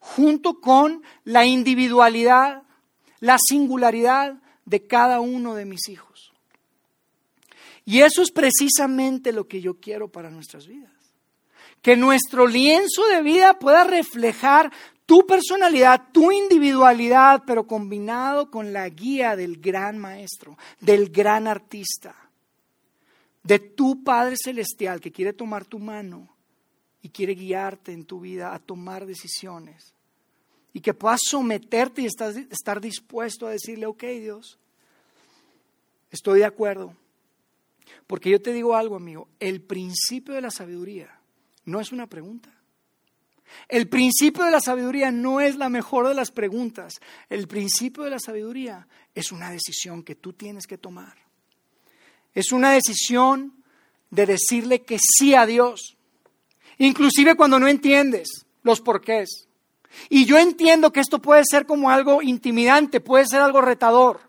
junto 0.00 0.60
con 0.60 1.02
la 1.24 1.46
individualidad, 1.46 2.64
la 3.20 3.38
singularidad 3.38 4.34
de 4.64 4.86
cada 4.86 5.20
uno 5.20 5.54
de 5.54 5.66
mis 5.66 5.88
hijos. 5.88 6.32
Y 7.84 8.00
eso 8.00 8.22
es 8.22 8.30
precisamente 8.30 9.32
lo 9.32 9.46
que 9.46 9.60
yo 9.60 9.74
quiero 9.74 10.08
para 10.08 10.30
nuestras 10.30 10.66
vidas. 10.66 10.90
Que 11.82 11.96
nuestro 11.96 12.46
lienzo 12.46 13.06
de 13.06 13.22
vida 13.22 13.58
pueda 13.58 13.84
reflejar 13.84 14.72
tu 15.06 15.26
personalidad, 15.26 16.08
tu 16.12 16.30
individualidad, 16.30 17.42
pero 17.46 17.66
combinado 17.66 18.50
con 18.50 18.72
la 18.72 18.88
guía 18.88 19.34
del 19.34 19.60
gran 19.60 19.98
maestro, 19.98 20.56
del 20.80 21.10
gran 21.10 21.46
artista, 21.46 22.14
de 23.42 23.58
tu 23.58 24.04
Padre 24.04 24.36
Celestial 24.42 25.00
que 25.00 25.10
quiere 25.10 25.32
tomar 25.32 25.64
tu 25.64 25.78
mano 25.78 26.28
y 27.02 27.08
quiere 27.08 27.34
guiarte 27.34 27.92
en 27.92 28.04
tu 28.04 28.20
vida 28.20 28.54
a 28.54 28.58
tomar 28.58 29.06
decisiones. 29.06 29.94
Y 30.72 30.80
que 30.80 30.94
puedas 30.94 31.20
someterte 31.24 32.02
y 32.02 32.06
estar 32.06 32.80
dispuesto 32.80 33.46
a 33.46 33.50
decirle, 33.50 33.86
ok 33.86 34.04
Dios, 34.20 34.58
estoy 36.10 36.40
de 36.40 36.44
acuerdo. 36.44 36.94
Porque 38.06 38.30
yo 38.30 38.40
te 38.40 38.52
digo 38.52 38.76
algo, 38.76 38.96
amigo, 38.96 39.28
el 39.40 39.60
principio 39.60 40.34
de 40.34 40.40
la 40.40 40.50
sabiduría 40.50 41.20
no 41.64 41.80
es 41.80 41.92
una 41.92 42.06
pregunta. 42.06 42.50
El 43.68 43.88
principio 43.88 44.44
de 44.44 44.50
la 44.50 44.60
sabiduría 44.60 45.10
no 45.10 45.40
es 45.40 45.56
la 45.56 45.68
mejor 45.68 46.06
de 46.06 46.14
las 46.14 46.30
preguntas. 46.30 47.00
El 47.28 47.48
principio 47.48 48.04
de 48.04 48.10
la 48.10 48.20
sabiduría 48.20 48.86
es 49.14 49.32
una 49.32 49.50
decisión 49.50 50.02
que 50.02 50.14
tú 50.14 50.32
tienes 50.32 50.66
que 50.66 50.78
tomar. 50.78 51.16
Es 52.32 52.52
una 52.52 52.72
decisión 52.72 53.64
de 54.10 54.26
decirle 54.26 54.82
que 54.82 54.98
sí 55.00 55.34
a 55.34 55.46
Dios 55.46 55.96
inclusive 56.86 57.36
cuando 57.36 57.58
no 57.58 57.68
entiendes 57.68 58.46
los 58.62 58.80
porqués. 58.80 59.48
Y 60.08 60.24
yo 60.24 60.38
entiendo 60.38 60.92
que 60.92 61.00
esto 61.00 61.20
puede 61.20 61.42
ser 61.44 61.66
como 61.66 61.90
algo 61.90 62.22
intimidante, 62.22 63.00
puede 63.00 63.26
ser 63.26 63.40
algo 63.40 63.60
retador. 63.60 64.20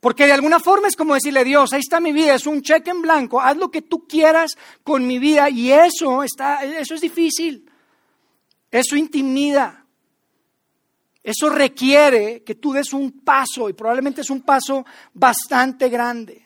Porque 0.00 0.26
de 0.26 0.32
alguna 0.32 0.58
forma 0.58 0.88
es 0.88 0.96
como 0.96 1.14
decirle, 1.14 1.44
Dios, 1.44 1.72
ahí 1.72 1.80
está 1.80 2.00
mi 2.00 2.12
vida, 2.12 2.34
es 2.34 2.46
un 2.46 2.62
cheque 2.62 2.90
en 2.90 3.02
blanco, 3.02 3.40
haz 3.40 3.56
lo 3.56 3.70
que 3.70 3.82
tú 3.82 4.06
quieras 4.08 4.56
con 4.82 5.06
mi 5.06 5.18
vida 5.18 5.48
y 5.48 5.70
eso 5.70 6.24
está 6.24 6.64
eso 6.64 6.94
es 6.94 7.00
difícil. 7.00 7.70
Eso 8.70 8.96
intimida. 8.96 9.86
Eso 11.22 11.48
requiere 11.48 12.42
que 12.42 12.56
tú 12.56 12.72
des 12.72 12.92
un 12.92 13.20
paso 13.20 13.68
y 13.68 13.74
probablemente 13.74 14.22
es 14.22 14.30
un 14.30 14.42
paso 14.42 14.84
bastante 15.14 15.88
grande. 15.88 16.44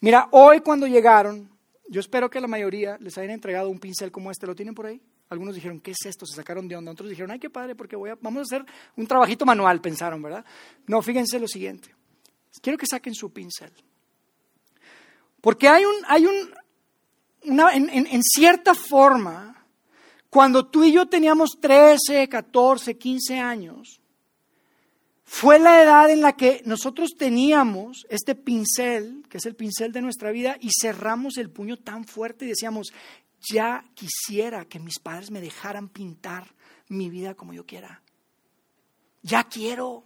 Mira, 0.00 0.28
hoy 0.32 0.60
cuando 0.60 0.86
llegaron, 0.86 1.53
yo 1.88 2.00
espero 2.00 2.30
que 2.30 2.40
la 2.40 2.46
mayoría 2.46 2.96
les 3.00 3.16
hayan 3.18 3.32
entregado 3.32 3.68
un 3.68 3.78
pincel 3.78 4.10
como 4.10 4.30
este. 4.30 4.46
¿Lo 4.46 4.54
tienen 4.54 4.74
por 4.74 4.86
ahí? 4.86 5.00
Algunos 5.28 5.54
dijeron, 5.54 5.80
¿qué 5.80 5.90
es 5.90 6.06
esto? 6.06 6.26
Se 6.26 6.36
sacaron 6.36 6.66
de 6.68 6.76
onda. 6.76 6.92
Otros 6.92 7.08
dijeron, 7.08 7.30
ay, 7.30 7.38
qué 7.38 7.50
padre, 7.50 7.74
porque 7.74 7.96
voy 7.96 8.10
a, 8.10 8.18
vamos 8.20 8.40
a 8.40 8.42
hacer 8.42 8.66
un 8.96 9.06
trabajito 9.06 9.44
manual, 9.44 9.80
pensaron, 9.80 10.22
¿verdad? 10.22 10.44
No, 10.86 11.02
fíjense 11.02 11.38
lo 11.38 11.48
siguiente. 11.48 11.94
Quiero 12.62 12.78
que 12.78 12.86
saquen 12.86 13.14
su 13.14 13.32
pincel. 13.32 13.72
Porque 15.40 15.68
hay 15.68 15.84
un, 15.84 15.94
hay 16.08 16.26
un, 16.26 16.54
una, 17.44 17.74
en, 17.74 17.90
en 17.90 18.22
cierta 18.22 18.74
forma, 18.74 19.66
cuando 20.30 20.66
tú 20.66 20.84
y 20.84 20.92
yo 20.92 21.06
teníamos 21.06 21.58
13, 21.60 22.28
14, 22.28 22.96
15 22.96 23.38
años, 23.38 24.00
fue 25.24 25.58
la 25.58 25.82
edad 25.82 26.10
en 26.10 26.20
la 26.20 26.36
que 26.36 26.62
nosotros 26.66 27.14
teníamos 27.16 28.06
este 28.10 28.34
pincel, 28.34 29.24
que 29.28 29.38
es 29.38 29.46
el 29.46 29.56
pincel 29.56 29.90
de 29.90 30.02
nuestra 30.02 30.30
vida, 30.30 30.56
y 30.60 30.68
cerramos 30.78 31.38
el 31.38 31.50
puño 31.50 31.78
tan 31.78 32.04
fuerte 32.04 32.44
y 32.44 32.48
decíamos, 32.48 32.92
ya 33.50 33.84
quisiera 33.94 34.66
que 34.66 34.78
mis 34.78 34.98
padres 34.98 35.30
me 35.30 35.40
dejaran 35.40 35.88
pintar 35.88 36.54
mi 36.88 37.08
vida 37.08 37.34
como 37.34 37.54
yo 37.54 37.64
quiera. 37.64 38.02
Ya 39.22 39.44
quiero. 39.44 40.04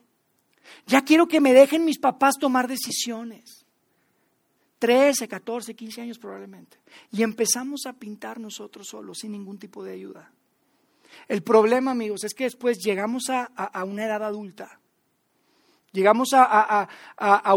Ya 0.87 1.05
quiero 1.05 1.27
que 1.27 1.41
me 1.41 1.53
dejen 1.53 1.85
mis 1.85 1.99
papás 1.99 2.35
tomar 2.39 2.69
decisiones. 2.69 3.67
13, 4.79 5.27
14, 5.27 5.75
15 5.75 6.01
años 6.01 6.19
probablemente. 6.21 6.79
Y 7.11 7.25
empezamos 7.25 7.87
a 7.87 7.95
pintar 7.95 8.39
nosotros 8.39 8.87
solos, 8.87 9.19
sin 9.19 9.33
ningún 9.33 9.59
tipo 9.59 9.83
de 9.83 9.93
ayuda. 9.93 10.33
El 11.27 11.43
problema, 11.43 11.91
amigos, 11.91 12.23
es 12.23 12.35
que 12.35 12.45
después 12.45 12.79
llegamos 12.79 13.29
a, 13.31 13.45
a 13.45 13.83
una 13.83 14.05
edad 14.05 14.23
adulta 14.23 14.79
Llegamos 15.93 16.29
a, 16.35 16.89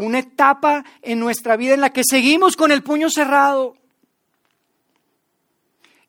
una 0.02 0.20
etapa 0.20 0.84
en 1.02 1.20
nuestra 1.20 1.58
vida 1.58 1.74
en 1.74 1.82
la 1.82 1.91
que 1.91 2.04
seguimos 2.04 2.56
con 2.56 2.72
el 2.72 2.82
puño 2.82 3.10
cerrado. 3.10 3.76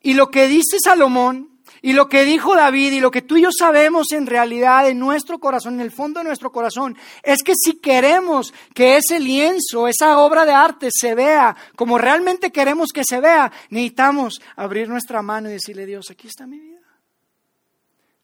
Y 0.01 0.15
lo 0.15 0.31
que 0.31 0.49
dice 0.49 0.79
Salomón 0.83 1.49
Y 1.81 1.93
lo 1.95 2.09
que 2.09 2.25
dijo 2.25 2.55
David 2.55 2.93
y 2.93 3.01
lo 3.01 3.11
que 3.11 3.23
tú 3.23 3.37
y 3.37 3.43
yo 3.43 3.51
sabemos 3.51 4.13
en 4.13 4.27
realidad 4.27 4.89
en 4.89 5.01
nuestro 5.01 5.41
corazón, 5.41 5.75
en 5.75 5.81
el 5.81 5.91
fondo 5.91 6.21
de 6.21 6.25
nuestro 6.25 6.53
corazón, 6.53 6.97
es 7.25 7.43
que 7.43 7.55
si 7.57 7.81
queremos 7.81 8.55
que 8.73 8.99
ese 8.99 9.19
lienzo, 9.19 9.89
esa 9.89 10.19
obra 10.19 10.45
de 10.45 10.53
arte 10.53 10.89
se 10.93 11.17
vea 11.17 11.57
como 11.75 11.99
realmente 11.99 12.53
queremos 12.53 12.91
que 12.93 13.03
se 13.05 13.21
vea, 13.21 13.51
necesitamos 13.71 14.41
abrir 14.55 14.89
nuestra 14.89 15.23
mano 15.23 15.49
y 15.49 15.55
decirle, 15.55 15.87
Dios, 15.87 16.09
aquí 16.11 16.29
está 16.29 16.47
mi 16.47 16.61
vida. 16.61 16.72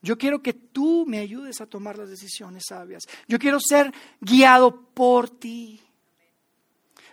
Yo 0.00 0.16
quiero 0.16 0.42
que 0.42 0.52
tú 0.52 1.04
me 1.06 1.18
ayudes 1.18 1.60
a 1.60 1.66
tomar 1.66 1.98
las 1.98 2.08
decisiones 2.08 2.64
sabias. 2.68 3.04
Yo 3.26 3.38
quiero 3.38 3.58
ser 3.60 3.92
guiado 4.20 4.80
por 4.94 5.28
ti. 5.28 5.80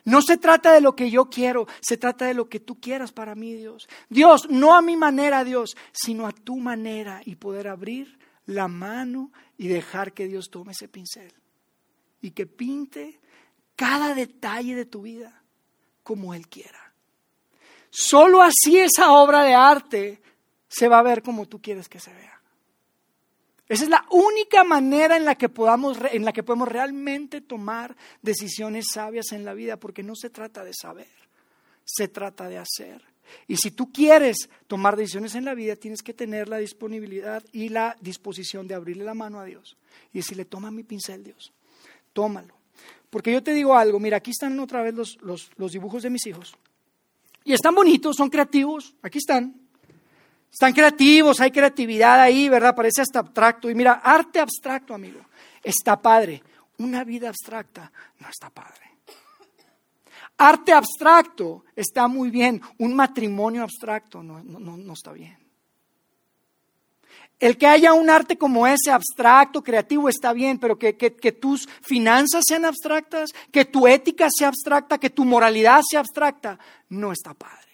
No 0.03 0.21
se 0.21 0.37
trata 0.37 0.71
de 0.71 0.81
lo 0.81 0.95
que 0.95 1.09
yo 1.09 1.31
quiero, 1.31 1.67
se 1.81 1.97
trata 1.97 2.25
de 2.25 2.35
lo 2.35 2.47
que 2.47 2.59
tú 2.59 2.79
quieras 2.79 3.11
para 3.11 3.33
mí, 3.33 3.55
Dios. 3.55 3.87
Dios, 4.07 4.47
no 4.51 4.75
a 4.75 4.83
mi 4.83 4.95
manera, 4.95 5.43
Dios, 5.43 5.75
sino 5.91 6.27
a 6.27 6.31
tu 6.31 6.57
manera 6.57 7.21
y 7.25 7.35
poder 7.35 7.67
abrir 7.67 8.19
la 8.45 8.67
mano 8.67 9.31
y 9.57 9.67
dejar 9.67 10.13
que 10.13 10.27
Dios 10.27 10.49
tome 10.51 10.73
ese 10.73 10.87
pincel 10.87 11.33
y 12.21 12.31
que 12.31 12.45
pinte 12.45 13.19
cada 13.75 14.13
detalle 14.13 14.75
de 14.75 14.85
tu 14.85 15.01
vida 15.01 15.41
como 16.03 16.35
Él 16.35 16.47
quiera. 16.47 16.93
Solo 17.89 18.43
así 18.43 18.77
esa 18.77 19.11
obra 19.11 19.43
de 19.43 19.55
arte 19.55 20.21
se 20.67 20.87
va 20.87 20.99
a 20.99 21.03
ver 21.03 21.23
como 21.23 21.47
tú 21.47 21.59
quieres 21.61 21.89
que 21.89 21.99
se 21.99 22.13
vea. 22.13 22.34
Esa 23.67 23.83
es 23.83 23.89
la 23.89 24.05
única 24.11 24.63
manera 24.63 25.17
en 25.17 25.25
la 25.25 25.35
que 25.35 25.49
podamos, 25.49 25.97
en 26.11 26.23
la 26.23 26.33
que 26.33 26.43
podemos 26.43 26.67
realmente 26.67 27.41
tomar 27.41 27.95
decisiones 28.21 28.85
sabias 28.93 29.31
en 29.31 29.43
la 29.43 29.53
vida, 29.53 29.77
porque 29.77 30.03
no 30.03 30.15
se 30.15 30.29
trata 30.29 30.63
de 30.63 30.73
saber, 30.73 31.09
se 31.83 32.07
trata 32.07 32.47
de 32.47 32.59
hacer. 32.59 33.01
Y 33.47 33.57
si 33.57 33.71
tú 33.71 33.91
quieres 33.91 34.49
tomar 34.67 34.95
decisiones 34.95 35.33
en 35.33 35.45
la 35.45 35.55
vida, 35.55 35.75
tienes 35.75 36.03
que 36.03 36.13
tener 36.13 36.47
la 36.47 36.57
disponibilidad 36.57 37.43
y 37.51 37.69
la 37.69 37.97
disposición 37.99 38.67
de 38.67 38.75
abrirle 38.75 39.03
la 39.03 39.15
mano 39.15 39.39
a 39.39 39.45
Dios 39.45 39.77
y 40.13 40.19
decirle, 40.19 40.45
toma 40.45 40.69
mi 40.69 40.83
pincel, 40.83 41.23
Dios, 41.23 41.51
tómalo. 42.13 42.55
Porque 43.09 43.31
yo 43.31 43.41
te 43.41 43.53
digo 43.53 43.75
algo, 43.75 43.99
mira, 43.99 44.17
aquí 44.17 44.29
están 44.29 44.59
otra 44.59 44.83
vez 44.83 44.93
los, 44.93 45.17
los 45.55 45.71
dibujos 45.71 46.03
de 46.03 46.11
mis 46.11 46.27
hijos. 46.27 46.55
Y 47.43 47.53
están 47.53 47.73
bonitos, 47.73 48.15
son 48.15 48.29
creativos, 48.29 48.95
aquí 49.01 49.17
están. 49.17 49.64
Están 50.55 50.71
creativos, 50.71 51.41
hay 51.41 51.51
creatividad 51.51 52.21
ahí, 52.21 52.47
¿verdad? 52.47 52.73
Parece 52.73 53.01
hasta 53.01 53.19
abstracto. 53.19 53.69
Y 53.69 53.75
mira, 53.75 53.99
arte 54.01 54.39
abstracto, 54.39 54.93
amigo, 54.93 55.19
está 55.61 56.01
padre. 56.01 56.41
Una 56.77 57.03
vida 57.03 57.27
abstracta 57.27 57.91
no 58.19 58.29
está 58.29 58.49
padre. 58.49 58.89
Arte 60.37 60.71
abstracto 60.71 61.65
está 61.75 62.07
muy 62.07 62.29
bien. 62.29 62.61
Un 62.77 62.95
matrimonio 62.95 63.63
abstracto 63.63 64.23
no, 64.23 64.41
no, 64.41 64.93
está 64.93 65.11
bien. 65.11 65.37
El 67.37 67.57
que 67.57 67.67
haya 67.67 67.91
un 67.91 68.09
arte 68.09 68.37
como 68.37 68.65
ese, 68.65 68.91
abstracto, 68.91 69.61
creativo, 69.61 70.07
está 70.07 70.31
bien, 70.31 70.57
pero 70.57 70.79
que, 70.79 70.95
que, 70.95 71.31
tus 71.33 71.67
finanzas 71.81 72.45
sean 72.47 72.63
abstractas, 72.63 73.31
que 73.51 73.65
tu 73.65 73.87
ética 73.87 74.29
sea 74.33 74.47
abstracta, 74.47 74.97
que 74.99 75.09
tu 75.09 75.25
moralidad 75.25 75.81
sea 75.85 75.99
abstracta, 75.99 76.57
no 76.87 77.11
está 77.11 77.33
padre. 77.33 77.64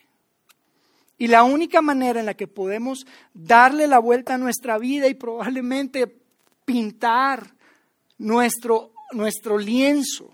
Y 1.21 1.27
la 1.27 1.43
única 1.43 1.83
manera 1.83 2.19
en 2.19 2.25
la 2.25 2.33
que 2.33 2.47
podemos 2.47 3.05
darle 3.31 3.85
la 3.85 3.99
vuelta 3.99 4.33
a 4.33 4.37
nuestra 4.39 4.79
vida 4.79 5.07
y 5.07 5.13
probablemente 5.13 6.07
pintar 6.65 7.53
nuestro, 8.17 8.91
nuestro 9.11 9.59
lienzo, 9.59 10.31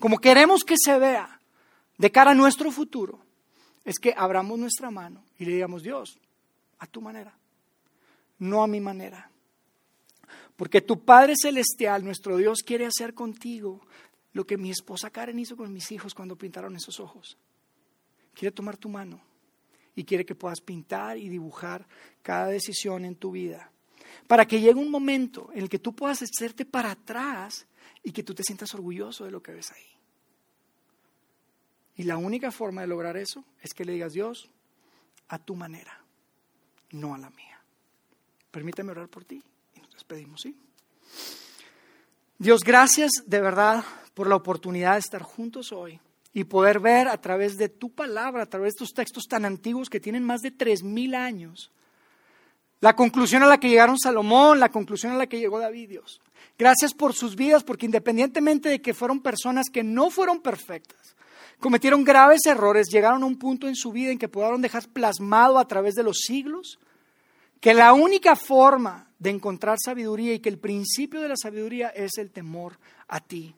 como 0.00 0.18
queremos 0.18 0.64
que 0.64 0.74
se 0.76 0.98
vea, 0.98 1.40
de 1.96 2.10
cara 2.10 2.32
a 2.32 2.34
nuestro 2.34 2.72
futuro, 2.72 3.20
es 3.84 4.00
que 4.00 4.12
abramos 4.16 4.58
nuestra 4.58 4.90
mano 4.90 5.22
y 5.38 5.44
le 5.44 5.52
digamos, 5.52 5.84
Dios, 5.84 6.18
a 6.80 6.88
tu 6.88 7.00
manera, 7.00 7.32
no 8.40 8.64
a 8.64 8.66
mi 8.66 8.80
manera. 8.80 9.30
Porque 10.56 10.80
tu 10.80 11.04
Padre 11.04 11.34
Celestial, 11.40 12.02
nuestro 12.02 12.36
Dios, 12.36 12.64
quiere 12.66 12.84
hacer 12.84 13.14
contigo 13.14 13.80
lo 14.32 14.44
que 14.44 14.56
mi 14.56 14.72
esposa 14.72 15.10
Karen 15.10 15.38
hizo 15.38 15.56
con 15.56 15.72
mis 15.72 15.92
hijos 15.92 16.14
cuando 16.14 16.34
pintaron 16.34 16.74
esos 16.74 16.98
ojos. 16.98 17.36
Quiere 18.34 18.50
tomar 18.50 18.76
tu 18.76 18.88
mano 18.88 19.29
y 19.94 20.04
quiere 20.04 20.24
que 20.24 20.34
puedas 20.34 20.60
pintar 20.60 21.18
y 21.18 21.28
dibujar 21.28 21.86
cada 22.22 22.46
decisión 22.46 23.04
en 23.04 23.16
tu 23.16 23.30
vida. 23.30 23.70
Para 24.26 24.46
que 24.46 24.60
llegue 24.60 24.78
un 24.78 24.90
momento 24.90 25.50
en 25.52 25.60
el 25.60 25.68
que 25.68 25.78
tú 25.78 25.94
puedas 25.94 26.22
hacerte 26.22 26.64
para 26.64 26.92
atrás 26.92 27.66
y 28.02 28.12
que 28.12 28.22
tú 28.22 28.34
te 28.34 28.42
sientas 28.42 28.74
orgulloso 28.74 29.24
de 29.24 29.30
lo 29.30 29.42
que 29.42 29.52
ves 29.52 29.72
ahí. 29.72 29.86
Y 31.96 32.04
la 32.04 32.16
única 32.16 32.50
forma 32.50 32.80
de 32.80 32.86
lograr 32.86 33.16
eso 33.16 33.44
es 33.60 33.74
que 33.74 33.84
le 33.84 33.92
digas, 33.92 34.12
Dios, 34.12 34.50
a 35.28 35.38
tu 35.38 35.54
manera, 35.54 36.02
no 36.92 37.14
a 37.14 37.18
la 37.18 37.30
mía. 37.30 37.60
Permíteme 38.50 38.92
orar 38.92 39.08
por 39.08 39.24
ti 39.24 39.42
y 39.74 39.80
nos 39.80 39.92
despedimos, 39.92 40.40
¿sí? 40.40 40.56
Dios, 42.38 42.64
gracias 42.64 43.10
de 43.26 43.40
verdad 43.40 43.84
por 44.14 44.28
la 44.28 44.36
oportunidad 44.36 44.94
de 44.94 45.00
estar 45.00 45.22
juntos 45.22 45.72
hoy 45.72 46.00
y 46.32 46.44
poder 46.44 46.78
ver 46.80 47.08
a 47.08 47.20
través 47.20 47.56
de 47.56 47.68
tu 47.68 47.90
palabra, 47.90 48.44
a 48.44 48.46
través 48.46 48.74
de 48.74 48.84
estos 48.84 48.94
textos 48.94 49.24
tan 49.28 49.44
antiguos 49.44 49.90
que 49.90 50.00
tienen 50.00 50.22
más 50.22 50.40
de 50.40 50.50
tres 50.50 50.82
mil 50.82 51.14
años, 51.14 51.70
la 52.80 52.96
conclusión 52.96 53.42
a 53.42 53.46
la 53.46 53.58
que 53.58 53.68
llegaron 53.68 53.98
Salomón, 53.98 54.58
la 54.58 54.70
conclusión 54.70 55.12
a 55.12 55.18
la 55.18 55.26
que 55.26 55.38
llegó 55.38 55.58
David, 55.58 55.90
Dios. 55.90 56.20
Gracias 56.58 56.94
por 56.94 57.14
sus 57.14 57.36
vidas, 57.36 57.62
porque 57.62 57.86
independientemente 57.86 58.68
de 58.68 58.80
que 58.80 58.94
fueron 58.94 59.20
personas 59.20 59.66
que 59.70 59.82
no 59.82 60.10
fueron 60.10 60.40
perfectas, 60.40 61.14
cometieron 61.58 62.04
graves 62.04 62.46
errores, 62.46 62.88
llegaron 62.90 63.22
a 63.22 63.26
un 63.26 63.38
punto 63.38 63.68
en 63.68 63.76
su 63.76 63.92
vida 63.92 64.10
en 64.10 64.18
que 64.18 64.28
pudieron 64.28 64.62
dejar 64.62 64.88
plasmado 64.88 65.58
a 65.58 65.68
través 65.68 65.94
de 65.94 66.02
los 66.02 66.18
siglos 66.18 66.78
que 67.60 67.74
la 67.74 67.92
única 67.92 68.34
forma 68.36 69.10
de 69.18 69.30
encontrar 69.30 69.76
sabiduría 69.78 70.32
y 70.32 70.40
que 70.40 70.48
el 70.48 70.58
principio 70.58 71.20
de 71.20 71.28
la 71.28 71.36
sabiduría 71.36 71.88
es 71.88 72.12
el 72.16 72.30
temor 72.30 72.78
a 73.06 73.20
ti. 73.20 73.54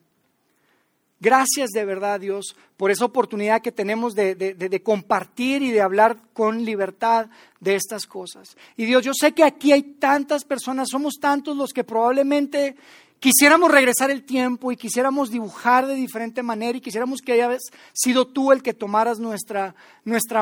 Gracias 1.23 1.69
de 1.69 1.85
verdad, 1.85 2.19
Dios, 2.19 2.53
por 2.75 2.91
esa 2.91 3.05
oportunidad 3.05 3.61
que 3.61 3.71
tenemos 3.71 4.13
de, 4.13 4.81
compartir 4.83 5.61
y 5.61 5.71
de 5.71 5.79
hablar 5.79 6.17
con 6.33 6.65
libertad 6.65 7.27
de 7.61 7.75
estas 7.75 8.05
cosas. 8.05 8.57
Y 8.75 8.83
Dios, 8.83 9.05
yo 9.05 9.13
sé 9.13 9.31
que 9.31 9.45
aquí 9.45 9.71
hay 9.71 9.83
tantas 9.83 10.43
personas, 10.43 10.89
somos 10.91 11.13
tantos 11.21 11.55
los 11.55 11.71
que 11.71 11.85
probablemente 11.85 12.75
quisiéramos 13.21 13.71
regresar 13.71 14.11
el 14.11 14.25
tiempo 14.25 14.73
y 14.73 14.75
quisiéramos 14.75 15.31
dibujar 15.31 15.87
de 15.87 15.95
diferente 15.95 16.43
manera 16.43 16.77
y 16.77 16.81
quisiéramos 16.81 17.21
que 17.21 17.31
hayas 17.31 17.61
sido 17.93 18.27
tú 18.27 18.51
el 18.51 18.61
que 18.61 18.73
tomaras 18.73 19.17
nuestra, 19.19 19.73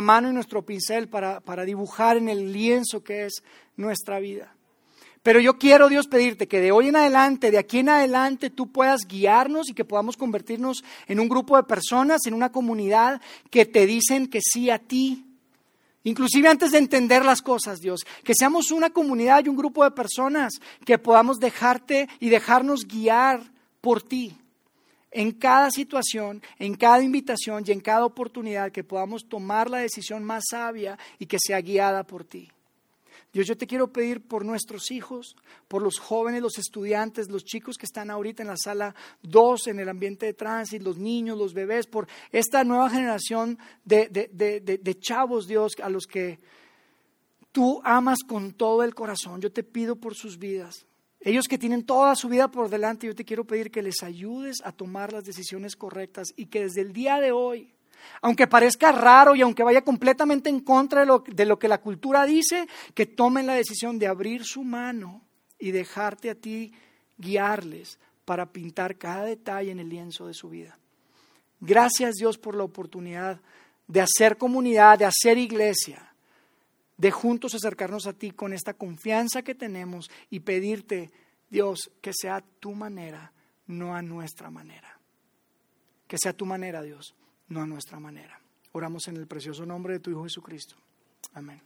mano 0.02 0.32
y 0.32 0.34
nuestro 0.34 0.66
pincel 0.66 1.10
para 1.10 1.64
dibujar 1.64 2.18
en 2.18 2.28
el 2.28 2.52
lienzo 2.52 3.04
que 3.04 3.26
es 3.26 3.44
nuestra 3.78 4.20
vida. 4.20 4.56
Pero 5.24 5.40
yo 5.40 5.60
quiero, 5.60 5.88
Dios, 5.88 6.08
pedirte 6.08 6.48
que 6.48 6.60
de 6.60 6.72
hoy 6.72 6.88
en 6.88 6.96
adelante, 6.96 7.52
de 7.52 7.60
aquí 7.60 7.80
en 7.80 7.90
adelante, 7.90 8.50
tú 8.50 8.72
puedas 8.72 9.02
guiarnos 9.08 9.70
y 9.70 9.74
que 9.74 9.86
podamos 9.86 10.18
convertirnos 10.18 10.84
en 11.08 11.20
un 11.20 11.30
grupo 11.30 11.58
de 11.58 11.64
personas, 11.64 12.26
en 12.26 12.34
una 12.34 12.52
comunidad 12.52 13.22
que 13.52 13.66
te 13.66 13.86
dicen 13.86 14.28
que 14.28 14.40
sí 14.42 14.72
a 14.72 14.80
ti. 14.80 15.26
Inclusive 16.04 16.48
antes 16.48 16.72
de 16.72 16.80
entender 16.80 17.24
las 17.24 17.44
cosas, 17.44 17.80
Dios, 17.80 18.02
que 18.24 18.34
seamos 18.34 18.72
una 18.72 18.90
comunidad 18.90 19.46
y 19.46 19.50
un 19.50 19.56
grupo 19.56 19.84
de 19.84 19.92
personas 19.92 20.54
que 20.84 20.98
podamos 20.98 21.40
dejarte 21.40 22.10
y 22.20 22.30
dejarnos 22.30 22.88
guiar 22.88 23.44
por 23.80 24.02
ti 24.02 24.36
en 25.12 25.32
cada 25.34 25.70
situación, 25.70 26.42
en 26.58 26.74
cada 26.74 27.04
invitación 27.04 27.64
y 27.68 27.72
en 27.72 27.82
cada 27.82 28.06
oportunidad 28.06 28.72
que 28.72 28.84
podamos 28.84 29.28
tomar 29.28 29.70
la 29.70 29.78
decisión 29.78 30.24
más 30.24 30.46
sabia 30.50 30.98
y 31.20 31.28
que 31.28 31.38
sea 31.40 31.62
guiada 31.62 32.04
por 32.04 32.24
ti. 32.24 32.50
Dios, 33.34 33.48
yo 33.48 33.58
te 33.58 33.66
quiero 33.66 33.94
pedir 33.94 34.22
por 34.22 34.44
nuestros 34.44 34.92
hijos, 34.92 35.38
por 35.68 35.82
los 35.82 36.00
jóvenes, 36.00 36.42
los 36.42 36.58
estudiantes, 36.58 37.30
los 37.30 37.46
chicos 37.46 37.78
que 37.78 37.86
están 37.86 38.12
ahorita 38.12 38.44
en 38.44 38.50
la 38.50 38.58
sala 38.58 38.94
2, 39.24 39.68
en 39.68 39.80
el 39.80 39.88
ambiente 39.88 40.26
de 40.26 40.34
tránsito, 40.34 40.84
los 40.84 40.98
niños, 40.98 41.38
los 41.38 41.54
bebés, 41.54 41.88
por 41.88 42.08
esta 42.32 42.64
nueva 42.64 42.90
generación 42.90 43.58
de, 43.86 44.10
de 44.10 45.00
chavos, 45.00 45.48
Dios, 45.48 45.74
a 45.82 45.90
los 45.90 46.08
que 46.08 46.40
tú 47.52 47.82
amas 47.84 48.20
con 48.28 48.54
todo 48.54 48.84
el 48.84 48.94
corazón. 48.94 49.40
Yo 49.40 49.52
te 49.52 49.64
pido 49.64 49.96
por 49.96 50.16
sus 50.16 50.38
vidas. 50.38 50.86
Ellos 51.24 51.46
que 51.48 51.60
tienen 51.60 51.86
toda 51.86 52.16
su 52.16 52.28
vida 52.30 52.50
por 52.50 52.70
delante, 52.70 53.06
yo 53.06 53.14
te 53.14 53.26
quiero 53.26 53.46
pedir 53.46 53.70
que 53.70 53.84
les 53.84 54.02
ayudes 54.02 54.58
a 54.64 54.72
tomar 54.72 55.14
las 55.14 55.24
decisiones 55.24 55.76
correctas 55.76 56.30
y 56.36 56.48
que 56.48 56.62
desde 56.62 56.82
el 56.82 56.94
día 56.94 57.20
de 57.20 57.32
hoy 57.32 57.74
aunque 58.22 58.48
parezca 58.48 58.92
raro 58.92 59.36
y 59.36 59.42
aunque 59.42 59.64
vaya 59.64 59.84
completamente 59.84 60.50
en 60.50 60.60
contra 60.60 61.02
de 61.02 61.06
lo, 61.06 61.24
de 61.26 61.46
lo, 61.46 61.58
que 61.58 61.68
la 61.68 61.80
cultura 61.80 62.26
dice, 62.26 62.68
que 62.94 63.06
tomen 63.06 63.48
la 63.48 63.56
decisión 63.56 63.98
de 64.00 64.08
abrir 64.08 64.44
su 64.46 64.64
mano 64.64 65.22
y 65.60 65.72
dejarte 65.72 66.30
a 66.30 66.36
ti 66.36 66.74
guiarles 67.18 68.00
para 68.26 68.52
pintar 68.52 68.98
cada 68.98 69.26
detalle 69.26 69.72
en 69.72 69.80
el 69.80 69.90
lienzo 69.90 70.28
de 70.28 70.34
su 70.34 70.50
vida. 70.50 70.78
Gracias 71.60 72.16
Dios 72.16 72.38
por 72.38 72.56
la 72.56 72.64
oportunidad 72.64 73.40
de 73.88 74.02
hacer 74.02 74.38
comunidad, 74.38 75.00
de 75.00 75.06
hacer 75.06 75.38
iglesia, 75.38 76.14
de 76.98 77.12
juntos 77.12 77.56
acercarnos 77.56 78.08
a 78.08 78.14
ti 78.14 78.32
con 78.32 78.54
esta 78.54 78.74
confianza 78.74 79.42
que 79.42 79.56
tenemos 79.56 80.10
y 80.30 80.42
pedirte, 80.42 81.12
Dios, 81.50 81.92
que 82.02 82.12
sea 82.14 82.44
tu 82.60 82.74
manera, 82.74 83.32
no 83.68 83.96
a 83.96 84.02
nuestra 84.02 84.50
manera. 84.50 85.00
Que 86.08 86.18
sea 86.18 86.34
tu 86.34 86.46
manera, 86.46 86.82
Dios 86.82 87.16
no 87.52 87.62
a 87.62 87.68
nuestra 87.68 88.00
manera. 88.00 88.40
Oramos 88.72 89.08
en 89.10 89.18
el 89.18 89.28
precioso 89.28 89.66
nombre 89.66 89.94
de 89.94 90.00
tu 90.00 90.10
Hijo 90.10 90.24
Jesucristo. 90.24 90.76
Amén. 91.34 91.62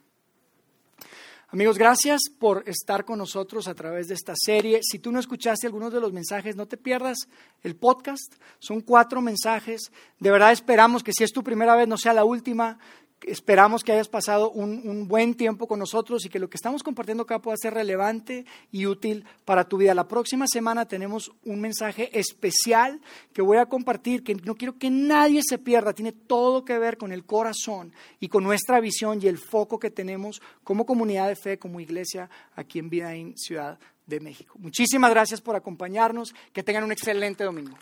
Amigos, 1.49 1.77
gracias 1.77 2.21
por 2.39 2.67
estar 2.67 3.05
con 3.05 3.19
nosotros 3.19 3.67
a 3.67 3.75
través 3.75 4.07
de 4.07 4.15
esta 4.15 4.33
serie. 4.35 4.79
Si 4.81 4.97
tú 4.97 5.11
no 5.11 5.19
escuchaste 5.19 5.67
algunos 5.67 5.93
de 5.93 6.01
los 6.01 6.11
mensajes, 6.11 6.55
no 6.55 6.67
te 6.67 6.75
pierdas 6.75 7.29
el 7.61 7.75
podcast. 7.75 8.33
Son 8.57 8.81
cuatro 8.81 9.21
mensajes. 9.21 9.91
De 10.19 10.31
verdad 10.31 10.51
esperamos 10.51 11.03
que 11.03 11.13
si 11.13 11.23
es 11.23 11.31
tu 11.31 11.43
primera 11.43 11.75
vez 11.75 11.87
no 11.87 11.97
sea 11.97 12.13
la 12.13 12.25
última. 12.25 12.79
Esperamos 13.27 13.83
que 13.83 13.91
hayas 13.91 14.07
pasado 14.07 14.51
un, 14.51 15.07
buen 15.07 15.33
tiempo 15.33 15.67
con 15.67 15.79
nosotros 15.79 16.23
y 16.25 16.29
que 16.29 16.37
lo 16.37 16.47
que 16.47 16.57
estamos 16.57 16.83
compartiendo 16.83 17.23
acá 17.23 17.39
pueda 17.39 17.57
ser 17.57 17.73
relevante 17.73 18.45
y 18.71 18.85
útil 18.85 19.25
para 19.45 19.67
tu 19.67 19.77
vida. 19.77 19.95
La 19.95 20.07
próxima 20.07 20.45
semana 20.47 20.87
tenemos 20.87 21.31
un 21.43 21.59
mensaje 21.59 22.17
especial 22.17 23.01
que 23.33 23.41
voy 23.41 23.57
a 23.57 23.65
compartir, 23.65 24.23
que 24.23 24.35
no 24.35 24.55
quiero 24.55 24.77
que 24.77 24.91
nadie 24.91 25.41
se 25.43 25.57
pierda. 25.57 25.93
Tiene 25.93 26.11
todo 26.11 26.63
que 26.63 26.77
ver 26.77 26.97
con 26.97 27.11
el 27.11 27.25
corazón 27.25 27.93
y 28.19 28.27
con 28.27 28.43
nuestra 28.43 28.79
visión 28.79 29.19
y 29.19 29.27
el 29.27 29.39
foco 29.39 29.79
que 29.79 29.89
tenemos 29.89 30.39
como 30.63 30.85
comunidad 30.85 31.27
de 31.27 31.35
fe, 31.35 31.57
como 31.57 31.79
iglesia 31.79 32.29
aquí 32.55 32.77
en 32.77 32.91
Vida 32.91 33.15
en 33.15 33.35
Ciudad 33.35 33.79
de 34.05 34.19
México. 34.19 34.55
Muchísimas 34.59 35.09
gracias 35.09 35.41
por 35.41 35.55
acompañarnos. 35.55 36.35
Que 36.53 36.61
tengan 36.61 36.83
un 36.83 36.91
excelente 36.91 37.43
domingo. 37.43 37.75